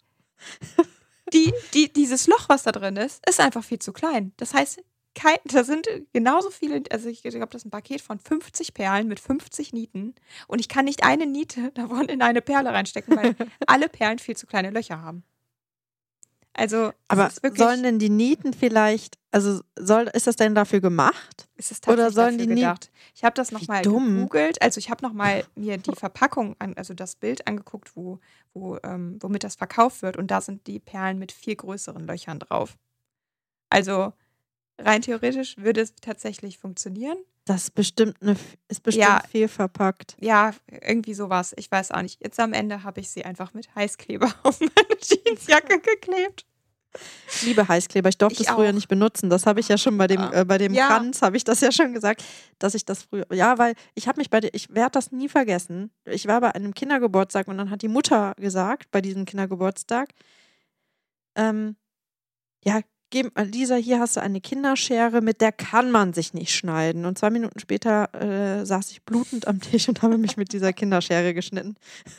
[1.33, 4.33] Die, die, dieses Loch, was da drin ist, ist einfach viel zu klein.
[4.37, 4.83] Das heißt,
[5.15, 9.07] kein, da sind genauso viele, also ich glaube, das ist ein Paket von 50 Perlen
[9.07, 10.15] mit 50 Nieten
[10.47, 13.35] und ich kann nicht eine Niete davon in eine Perle reinstecken, weil
[13.67, 15.23] alle Perlen viel zu kleine Löcher haben.
[16.55, 20.81] Also, Aber ist wirklich, sollen denn die Nieten vielleicht, also soll, ist das denn dafür
[20.81, 21.47] gemacht?
[21.55, 22.91] ist es oder tatsächlich sollen dafür die gedacht.
[23.15, 24.61] Ich habe das nochmal gegoogelt.
[24.61, 28.19] Also, ich habe nochmal mir die Verpackung, an, also das Bild angeguckt, wo,
[28.53, 30.15] wo, ähm, womit das verkauft wird.
[30.15, 32.77] Und da sind die Perlen mit viel größeren Löchern drauf.
[33.71, 34.13] Also,
[34.79, 37.17] rein theoretisch würde es tatsächlich funktionieren.
[37.45, 38.37] Das ist bestimmt, eine,
[38.69, 39.21] ist bestimmt Ja.
[39.29, 40.15] fehlverpackt.
[40.21, 41.53] Ja, irgendwie sowas.
[41.57, 42.23] Ich weiß auch nicht.
[42.23, 46.45] Jetzt am Ende habe ich sie einfach mit Heißkleber auf meine Jeansjacke geklebt.
[47.41, 48.07] liebe Heißkleber.
[48.09, 48.73] Ich durfte Ich es früher auch.
[48.73, 49.29] nicht benutzen.
[49.29, 50.87] Das habe ich ja schon bei dem, äh, bei dem Ja.
[50.87, 52.23] Kranz, habe ich das ja schon gesagt,
[52.59, 53.25] dass ich das früher.
[53.33, 55.91] Ja, weil ich habe mich bei der, ich werde das nie vergessen.
[56.05, 60.09] Ich war bei einem Kindergeburtstag und dann hat die Mutter gesagt, bei diesem Kindergeburtstag,
[61.35, 61.75] ähm,
[62.63, 62.79] ja,
[63.13, 67.05] äh, Lisa, hier hast du eine Kinderschere, mit der kann man sich nicht schneiden.
[67.05, 70.73] Und zwei Minuten später äh, saß ich blutend am Tisch und habe mich mit dieser
[70.73, 71.75] Kinderschere geschnitten.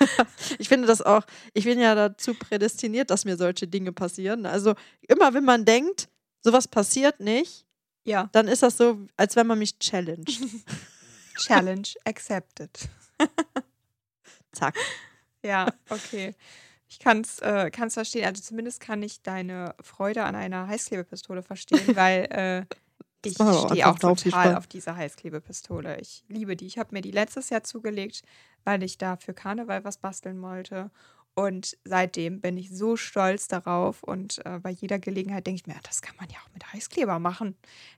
[0.58, 1.22] ich finde das auch,
[1.52, 4.46] ich bin ja dazu prädestiniert, dass mir solche Dinge passieren.
[4.46, 4.74] Also
[5.08, 6.08] immer wenn man denkt,
[6.40, 7.66] sowas passiert nicht,
[8.04, 8.28] Ja.
[8.32, 10.40] dann ist das so, als wenn man mich challenged.
[11.36, 12.70] Challenge accepted.
[14.52, 14.76] Zack.
[15.42, 16.34] Ja, okay.
[16.94, 18.24] Ich kann es äh, kann's verstehen.
[18.24, 22.76] Also zumindest kann ich deine Freude an einer Heißklebepistole verstehen, weil äh,
[23.24, 23.36] ich
[23.70, 25.98] stehe auch total auf diese Heißklebepistole.
[26.00, 26.66] Ich liebe die.
[26.66, 28.22] Ich habe mir die letztes Jahr zugelegt,
[28.62, 30.92] weil ich da für Karneval was basteln wollte.
[31.34, 34.04] Und seitdem bin ich so stolz darauf.
[34.04, 36.72] Und äh, bei jeder Gelegenheit denke ich mir, "Ah, das kann man ja auch mit
[36.72, 37.56] Heißkleber machen.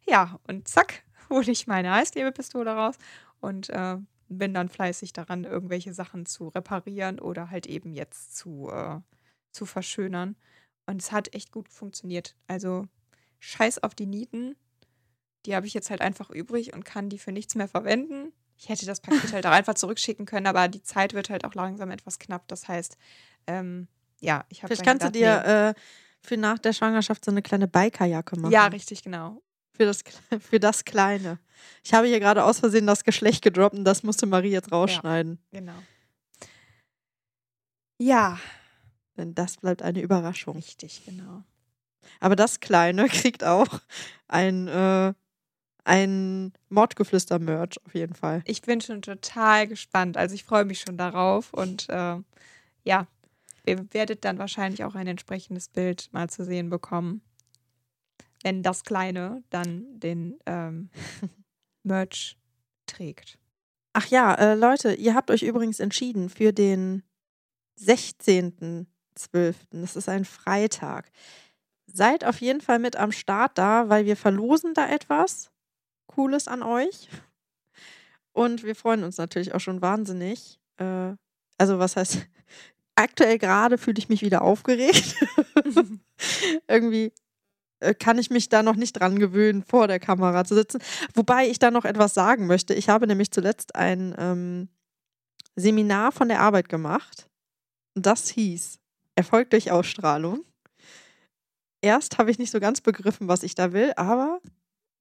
[0.09, 2.95] Ja, und zack, hole ich meine Heißklebepistole raus
[3.41, 3.99] und äh,
[4.29, 9.01] bin dann fleißig daran, irgendwelche Sachen zu reparieren oder halt eben jetzt zu, äh,
[9.51, 10.37] zu verschönern.
[10.87, 12.37] Und es hat echt gut funktioniert.
[12.47, 12.87] Also
[13.41, 14.57] scheiß auf die Nieten.
[15.45, 18.33] Die habe ich jetzt halt einfach übrig und kann die für nichts mehr verwenden.
[18.59, 21.55] Ich hätte das Paket halt auch einfach zurückschicken können, aber die Zeit wird halt auch
[21.55, 22.49] langsam etwas knapp.
[22.49, 22.97] Das heißt,
[23.47, 23.89] ähm,
[24.21, 25.81] ja, ich habe Vielleicht kannst du dir äh,
[26.21, 28.53] für nach der Schwangerschaft so eine kleine Bikerjacke machen.
[28.53, 29.43] Ja, richtig, genau.
[29.77, 30.03] Für das,
[30.41, 31.39] für das Kleine.
[31.85, 35.39] Ich habe hier gerade aus Versehen das Geschlecht gedroppt und das musste Marie jetzt rausschneiden.
[35.53, 35.75] Genau.
[37.99, 38.39] Ja,
[39.17, 40.57] Denn das bleibt eine Überraschung.
[40.57, 41.43] richtig, genau.
[42.21, 43.81] Aber das Kleine kriegt auch
[44.29, 45.15] ein, äh,
[45.85, 48.43] ein Mordgeflüster-Merch auf jeden Fall.
[48.45, 50.17] Ich bin schon total gespannt.
[50.17, 52.17] Also ich freue mich schon darauf und äh,
[52.85, 53.07] ja,
[53.65, 57.23] ihr werdet dann wahrscheinlich auch ein entsprechendes Bild mal zu sehen bekommen,
[58.47, 60.89] wenn das Kleine dann den ähm,
[61.83, 62.39] Merch
[62.87, 63.41] trägt.
[63.93, 67.03] Ach ja, äh, Leute, ihr habt euch übrigens entschieden für den
[67.81, 68.87] 16.12.
[69.73, 71.11] Das ist ein Freitag.
[71.89, 75.51] Seid auf jeden Fall mit am Start da, weil wir verlosen da etwas
[76.07, 77.09] Cooles an euch.
[78.33, 80.61] Und wir freuen uns natürlich auch schon wahnsinnig.
[80.77, 81.15] Äh,
[81.59, 82.19] also, was heißt,
[82.95, 85.17] aktuell gerade fühle ich mich wieder aufgeregt.
[86.69, 87.13] Irgendwie
[87.99, 90.81] kann ich mich da noch nicht dran gewöhnen, vor der Kamera zu sitzen.
[91.15, 92.75] Wobei ich da noch etwas sagen möchte.
[92.75, 94.69] Ich habe nämlich zuletzt ein ähm,
[95.57, 97.29] Seminar von der Arbeit gemacht.
[97.95, 98.79] Das hieß
[99.15, 100.45] Erfolg durch Ausstrahlung.
[101.81, 104.41] Erst habe ich nicht so ganz begriffen, was ich da will, aber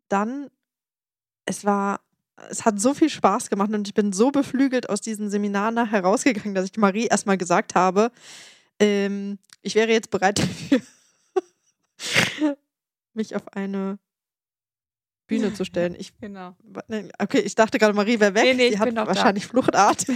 [0.08, 0.50] dann,
[1.46, 2.02] es war,
[2.50, 5.92] es hat so viel Spaß gemacht und ich bin so beflügelt aus diesem Seminar nach
[5.92, 8.12] herausgegangen, dass ich Marie erstmal gesagt habe,
[8.80, 10.82] ähm, ich wäre jetzt bereit dafür,
[13.16, 13.98] mich auf eine
[15.28, 15.96] Bühne zu stellen.
[15.98, 16.56] Ich Genau.
[16.88, 18.44] Nee, Okay, ich dachte gerade, Marie wäre weg.
[18.44, 19.16] Nee, nee, Sie ich hat bin noch da.
[19.16, 20.06] wahrscheinlich Fluchtart.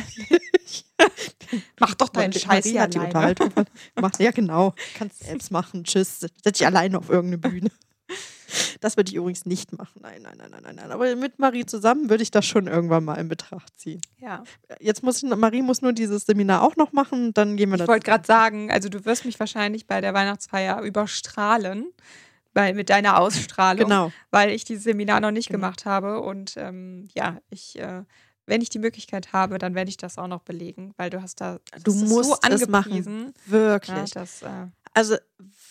[1.79, 2.99] Mach doch deinen Scheiß Marie hier hat die.
[2.99, 3.51] Unterhaltung.
[3.95, 4.73] Macht, ja, genau.
[4.95, 5.83] Kannst selbst machen.
[5.83, 6.19] Tschüss.
[6.19, 7.71] Setz dich alleine auf irgendeine Bühne.
[8.81, 9.99] Das würde ich übrigens nicht machen.
[10.01, 10.91] Nein, nein, nein, nein, nein.
[10.91, 14.01] Aber mit Marie zusammen würde ich das schon irgendwann mal in Betracht ziehen.
[14.17, 14.43] Ja.
[14.79, 17.87] Jetzt muss ich, Marie muss nur dieses Seminar auch noch machen, dann gehen wir Ich
[17.87, 21.91] wollte gerade sagen, also du wirst mich wahrscheinlich bei der Weihnachtsfeier überstrahlen,
[22.53, 24.11] weil mit deiner Ausstrahlung, Genau.
[24.31, 25.59] weil ich dieses Seminar noch nicht Genau.
[25.59, 26.21] gemacht habe.
[26.21, 28.03] Und ähm, ja, ich, äh,
[28.45, 31.39] wenn ich die Möglichkeit habe, dann werde ich das auch noch belegen, weil du hast
[31.41, 33.33] da Du musst so es machen.
[33.45, 33.95] Wirklich.
[34.15, 34.47] Ja, das, äh,
[34.95, 35.17] Also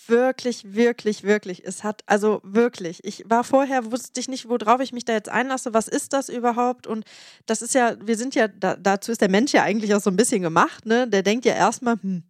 [0.07, 1.65] wirklich, wirklich, wirklich.
[1.67, 3.05] Es hat, also wirklich.
[3.05, 5.75] Ich war vorher, wusste ich nicht, worauf ich mich da jetzt einlasse.
[5.75, 6.87] Was ist das überhaupt?
[6.87, 7.05] Und
[7.47, 10.11] das ist ja, wir sind ja, da, dazu ist der Mensch ja eigentlich auch so
[10.11, 11.09] ein bisschen gemacht, ne?
[11.09, 12.23] Der denkt ja erstmal, hm,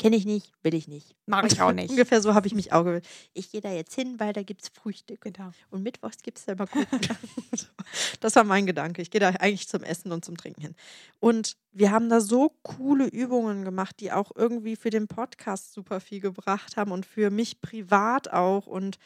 [0.00, 1.14] kenne ich nicht, will ich nicht.
[1.26, 1.90] Mache ich auch nicht.
[1.90, 3.06] Ungefähr so habe ich mich auch gewöhnt.
[3.34, 5.20] Ich gehe da jetzt hin, weil da gibt es Frühstück.
[5.20, 5.50] Genau.
[5.68, 6.86] Und mittwochs gibt es da immer Kuchen.
[8.20, 9.02] das war mein Gedanke.
[9.02, 10.74] Ich gehe da eigentlich zum Essen und zum Trinken hin.
[11.18, 16.00] Und wir haben da so coole Übungen gemacht, die auch irgendwie für den Podcast super
[16.00, 18.66] viel gebracht haben und für mich privat auch.
[18.66, 18.98] Und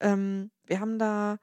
[0.00, 1.38] ähm, wir haben da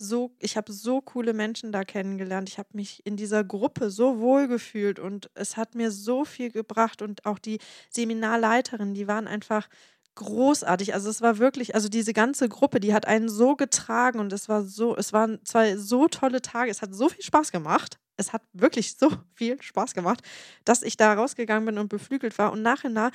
[0.00, 2.48] so, ich habe so coole Menschen da kennengelernt.
[2.48, 6.50] Ich habe mich in dieser Gruppe so wohl gefühlt und es hat mir so viel
[6.50, 7.02] gebracht.
[7.02, 7.58] Und auch die
[7.90, 9.68] Seminarleiterin, die waren einfach
[10.14, 10.94] großartig.
[10.94, 14.48] Also es war wirklich, also diese ganze Gruppe, die hat einen so getragen und es
[14.48, 16.70] war so, es waren zwei so tolle Tage.
[16.70, 17.98] Es hat so viel Spaß gemacht.
[18.16, 20.22] Es hat wirklich so viel Spaß gemacht,
[20.64, 23.10] dass ich da rausgegangen bin und beflügelt war und nachher,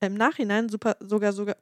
[0.00, 1.56] im Nachhinein super, sogar, sogar,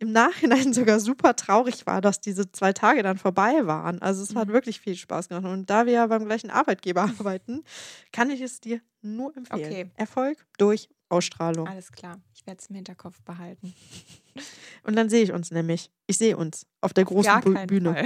[0.00, 4.00] im Nachhinein sogar super traurig war, dass diese zwei Tage dann vorbei waren.
[4.00, 4.52] Also es hat Mhm.
[4.52, 5.44] wirklich viel Spaß gemacht.
[5.46, 7.64] Und da wir ja beim gleichen Arbeitgeber arbeiten,
[8.12, 9.64] kann ich es dir nur empfehlen.
[9.64, 9.90] Okay.
[9.96, 11.66] Erfolg durch Ausstrahlung.
[11.66, 12.20] Alles klar.
[12.34, 13.72] Ich werde es im Hinterkopf behalten.
[14.84, 15.90] Und dann sehe ich uns nämlich.
[16.06, 18.04] Ich sehe uns auf der großen Gar Bu- keinen Bühne.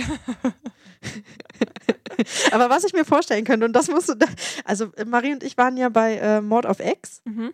[2.52, 4.26] Aber was ich mir vorstellen könnte, und das musst du, da,
[4.64, 7.52] also äh, Marie und ich waren ja bei äh, Mord of X, mhm.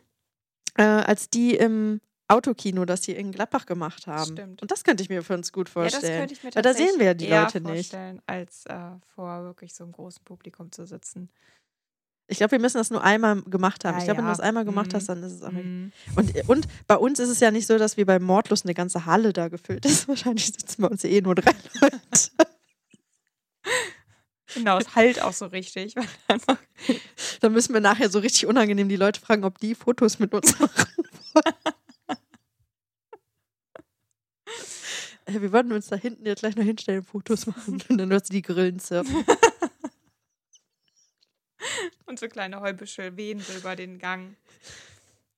[0.77, 4.33] äh, als die im Autokino das hier in Gladbach gemacht haben.
[4.33, 4.63] Stimmt.
[4.63, 6.19] Und das könnte ich mir für uns gut Ja, das vorstellen.
[6.21, 7.91] könnte ich mir Weil da sehen wir ja die eher Leute nicht.
[7.91, 8.75] vorstellen, als äh,
[9.15, 11.31] vor wirklich so einem großen Publikum zu sitzen.
[12.31, 13.95] Ich glaube, wir müssen das nur einmal gemacht haben.
[13.95, 14.37] Ja, ich glaube, wenn du ja.
[14.37, 14.97] das einmal gemacht Mhm.
[14.97, 15.51] hast, dann ist es auch.
[15.51, 15.93] Mhm.
[16.15, 19.07] Und, und bei uns ist es ja nicht so, dass wir bei Mordlust eine ganze
[19.07, 20.07] Halle da gefüllt ist.
[20.09, 21.99] Wahrscheinlich sitzen bei uns eh nur drei Leute.
[24.55, 25.95] Genau, es halt auch so richtig.
[25.97, 26.59] weil einfach-
[27.41, 30.53] Da müssen wir nachher so richtig unangenehm die Leute fragen, ob die Fotos mit uns
[30.61, 30.87] machen
[31.35, 31.55] wollen.
[35.29, 38.31] Äh, Wir wollten uns da hinten jetzt gleich noch hinstellen, Fotos machen und dann wird
[38.33, 39.25] die Grillen surfen.
[42.07, 44.37] Und so kleine Heubüschel wehen so über den Gang.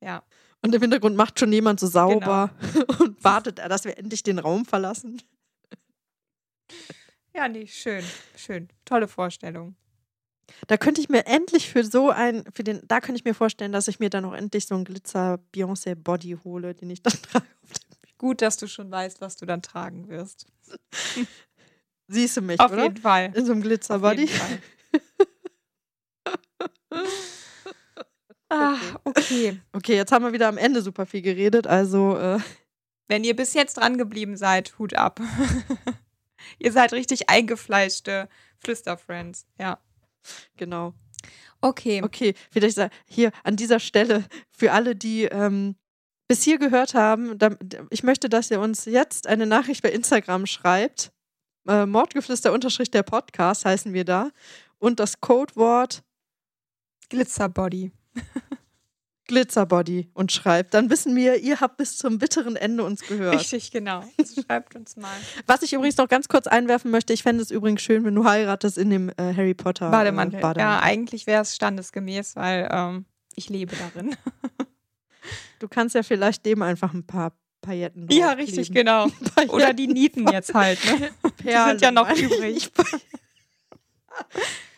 [0.01, 0.23] Ja.
[0.63, 2.55] Und im Hintergrund macht schon jemand so sauber
[3.01, 5.21] und wartet, dass wir endlich den Raum verlassen.
[7.35, 8.05] Ja, nee, schön,
[8.37, 8.69] schön.
[8.85, 9.75] Tolle Vorstellung.
[10.69, 13.73] Da könnte ich mir endlich für so ein, für den, da könnte ich mir vorstellen,
[13.73, 17.15] dass ich mir dann auch endlich so einen Glitzer Beyoncé Body hole, den ich dann
[17.23, 17.47] trage.
[17.65, 17.90] auf dem-
[18.21, 20.45] Gut, dass du schon weißt, was du dann tragen wirst.
[22.07, 22.83] Siehst du mich, Auf oder?
[22.83, 23.33] jeden Fall.
[23.35, 24.27] In so einem Glitzer Auf Body.
[24.27, 24.59] jeden Fall.
[28.51, 29.59] ah, okay.
[29.73, 32.39] Okay, jetzt haben wir wieder am Ende super viel geredet, also äh,
[33.09, 35.19] Wenn ihr bis jetzt dran geblieben seid, Hut ab.
[36.59, 39.47] ihr seid richtig eingefleischte Flüsterfriends.
[39.59, 39.79] Ja.
[40.59, 40.93] genau.
[41.63, 42.03] Okay.
[42.05, 45.77] Okay, vielleicht hier an dieser Stelle für alle, die ähm,
[46.31, 47.37] bis hier gehört haben,
[47.91, 51.11] ich möchte, dass ihr uns jetzt eine Nachricht bei Instagram schreibt.
[51.67, 54.31] Äh, Mordgeflüster unterstrich der Podcast heißen wir da.
[54.79, 56.05] Und das Codewort
[57.09, 57.91] Glitzerbody.
[59.27, 60.75] Glitzerbody und schreibt.
[60.75, 63.35] Dann wissen wir, ihr habt bis zum bitteren Ende uns gehört.
[63.35, 64.05] Richtig, genau.
[64.17, 65.11] Also schreibt uns mal.
[65.49, 68.25] Was ich übrigens noch ganz kurz einwerfen möchte, ich fände es übrigens schön, wenn du
[68.25, 70.41] heiratest in dem äh, Harry Potter äh, Bademantel.
[70.41, 70.61] Bademantel.
[70.61, 73.05] Ja, eigentlich wäre es standesgemäß, weil ähm,
[73.35, 74.15] ich lebe darin.
[75.59, 79.07] Du kannst ja vielleicht dem einfach ein paar Pailletten Ja, richtig, genau.
[79.49, 80.79] Oder die Nieten jetzt halt.
[80.85, 81.11] Ne?
[81.37, 82.71] Perlen, sind ja noch übrig.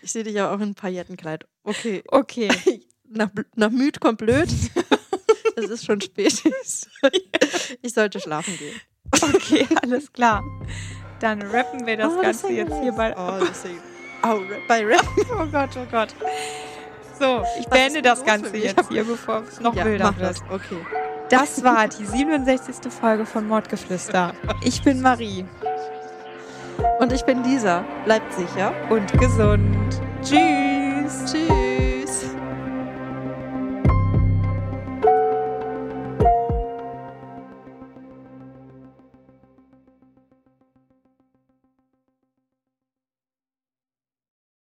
[0.02, 1.46] Ich, sehe dich ja auch in ein Paillettenkleid.
[1.64, 2.48] Okay, Okay.
[3.08, 4.48] nach, nach müd kommt blöd.
[5.56, 6.42] es ist schon spät.
[7.82, 8.80] Ich sollte schlafen gehen.
[9.12, 10.42] Okay, alles klar.
[11.20, 13.16] Dann rappen wir das Oh, Ganze sing jetzt hier bald.
[13.16, 13.64] Oh, das
[14.24, 15.06] oh, bei Rap.
[15.38, 16.14] Oh Gott, oh Gott.
[17.18, 20.30] So, ich beende das Ganze jetzt hier, bevor es noch ja, wilder wird.
[20.30, 20.42] das.
[20.50, 20.78] Okay.
[21.28, 22.92] Das war die 67.
[22.92, 24.34] Folge von Mordgeflüster.
[24.62, 25.46] Ich bin Marie
[26.98, 27.84] Und ich bin Lisa.
[28.04, 28.72] Bleibt sicher.
[28.90, 30.00] und gesund.
[30.22, 31.32] Tschüss.
[31.32, 31.71] Tschüss.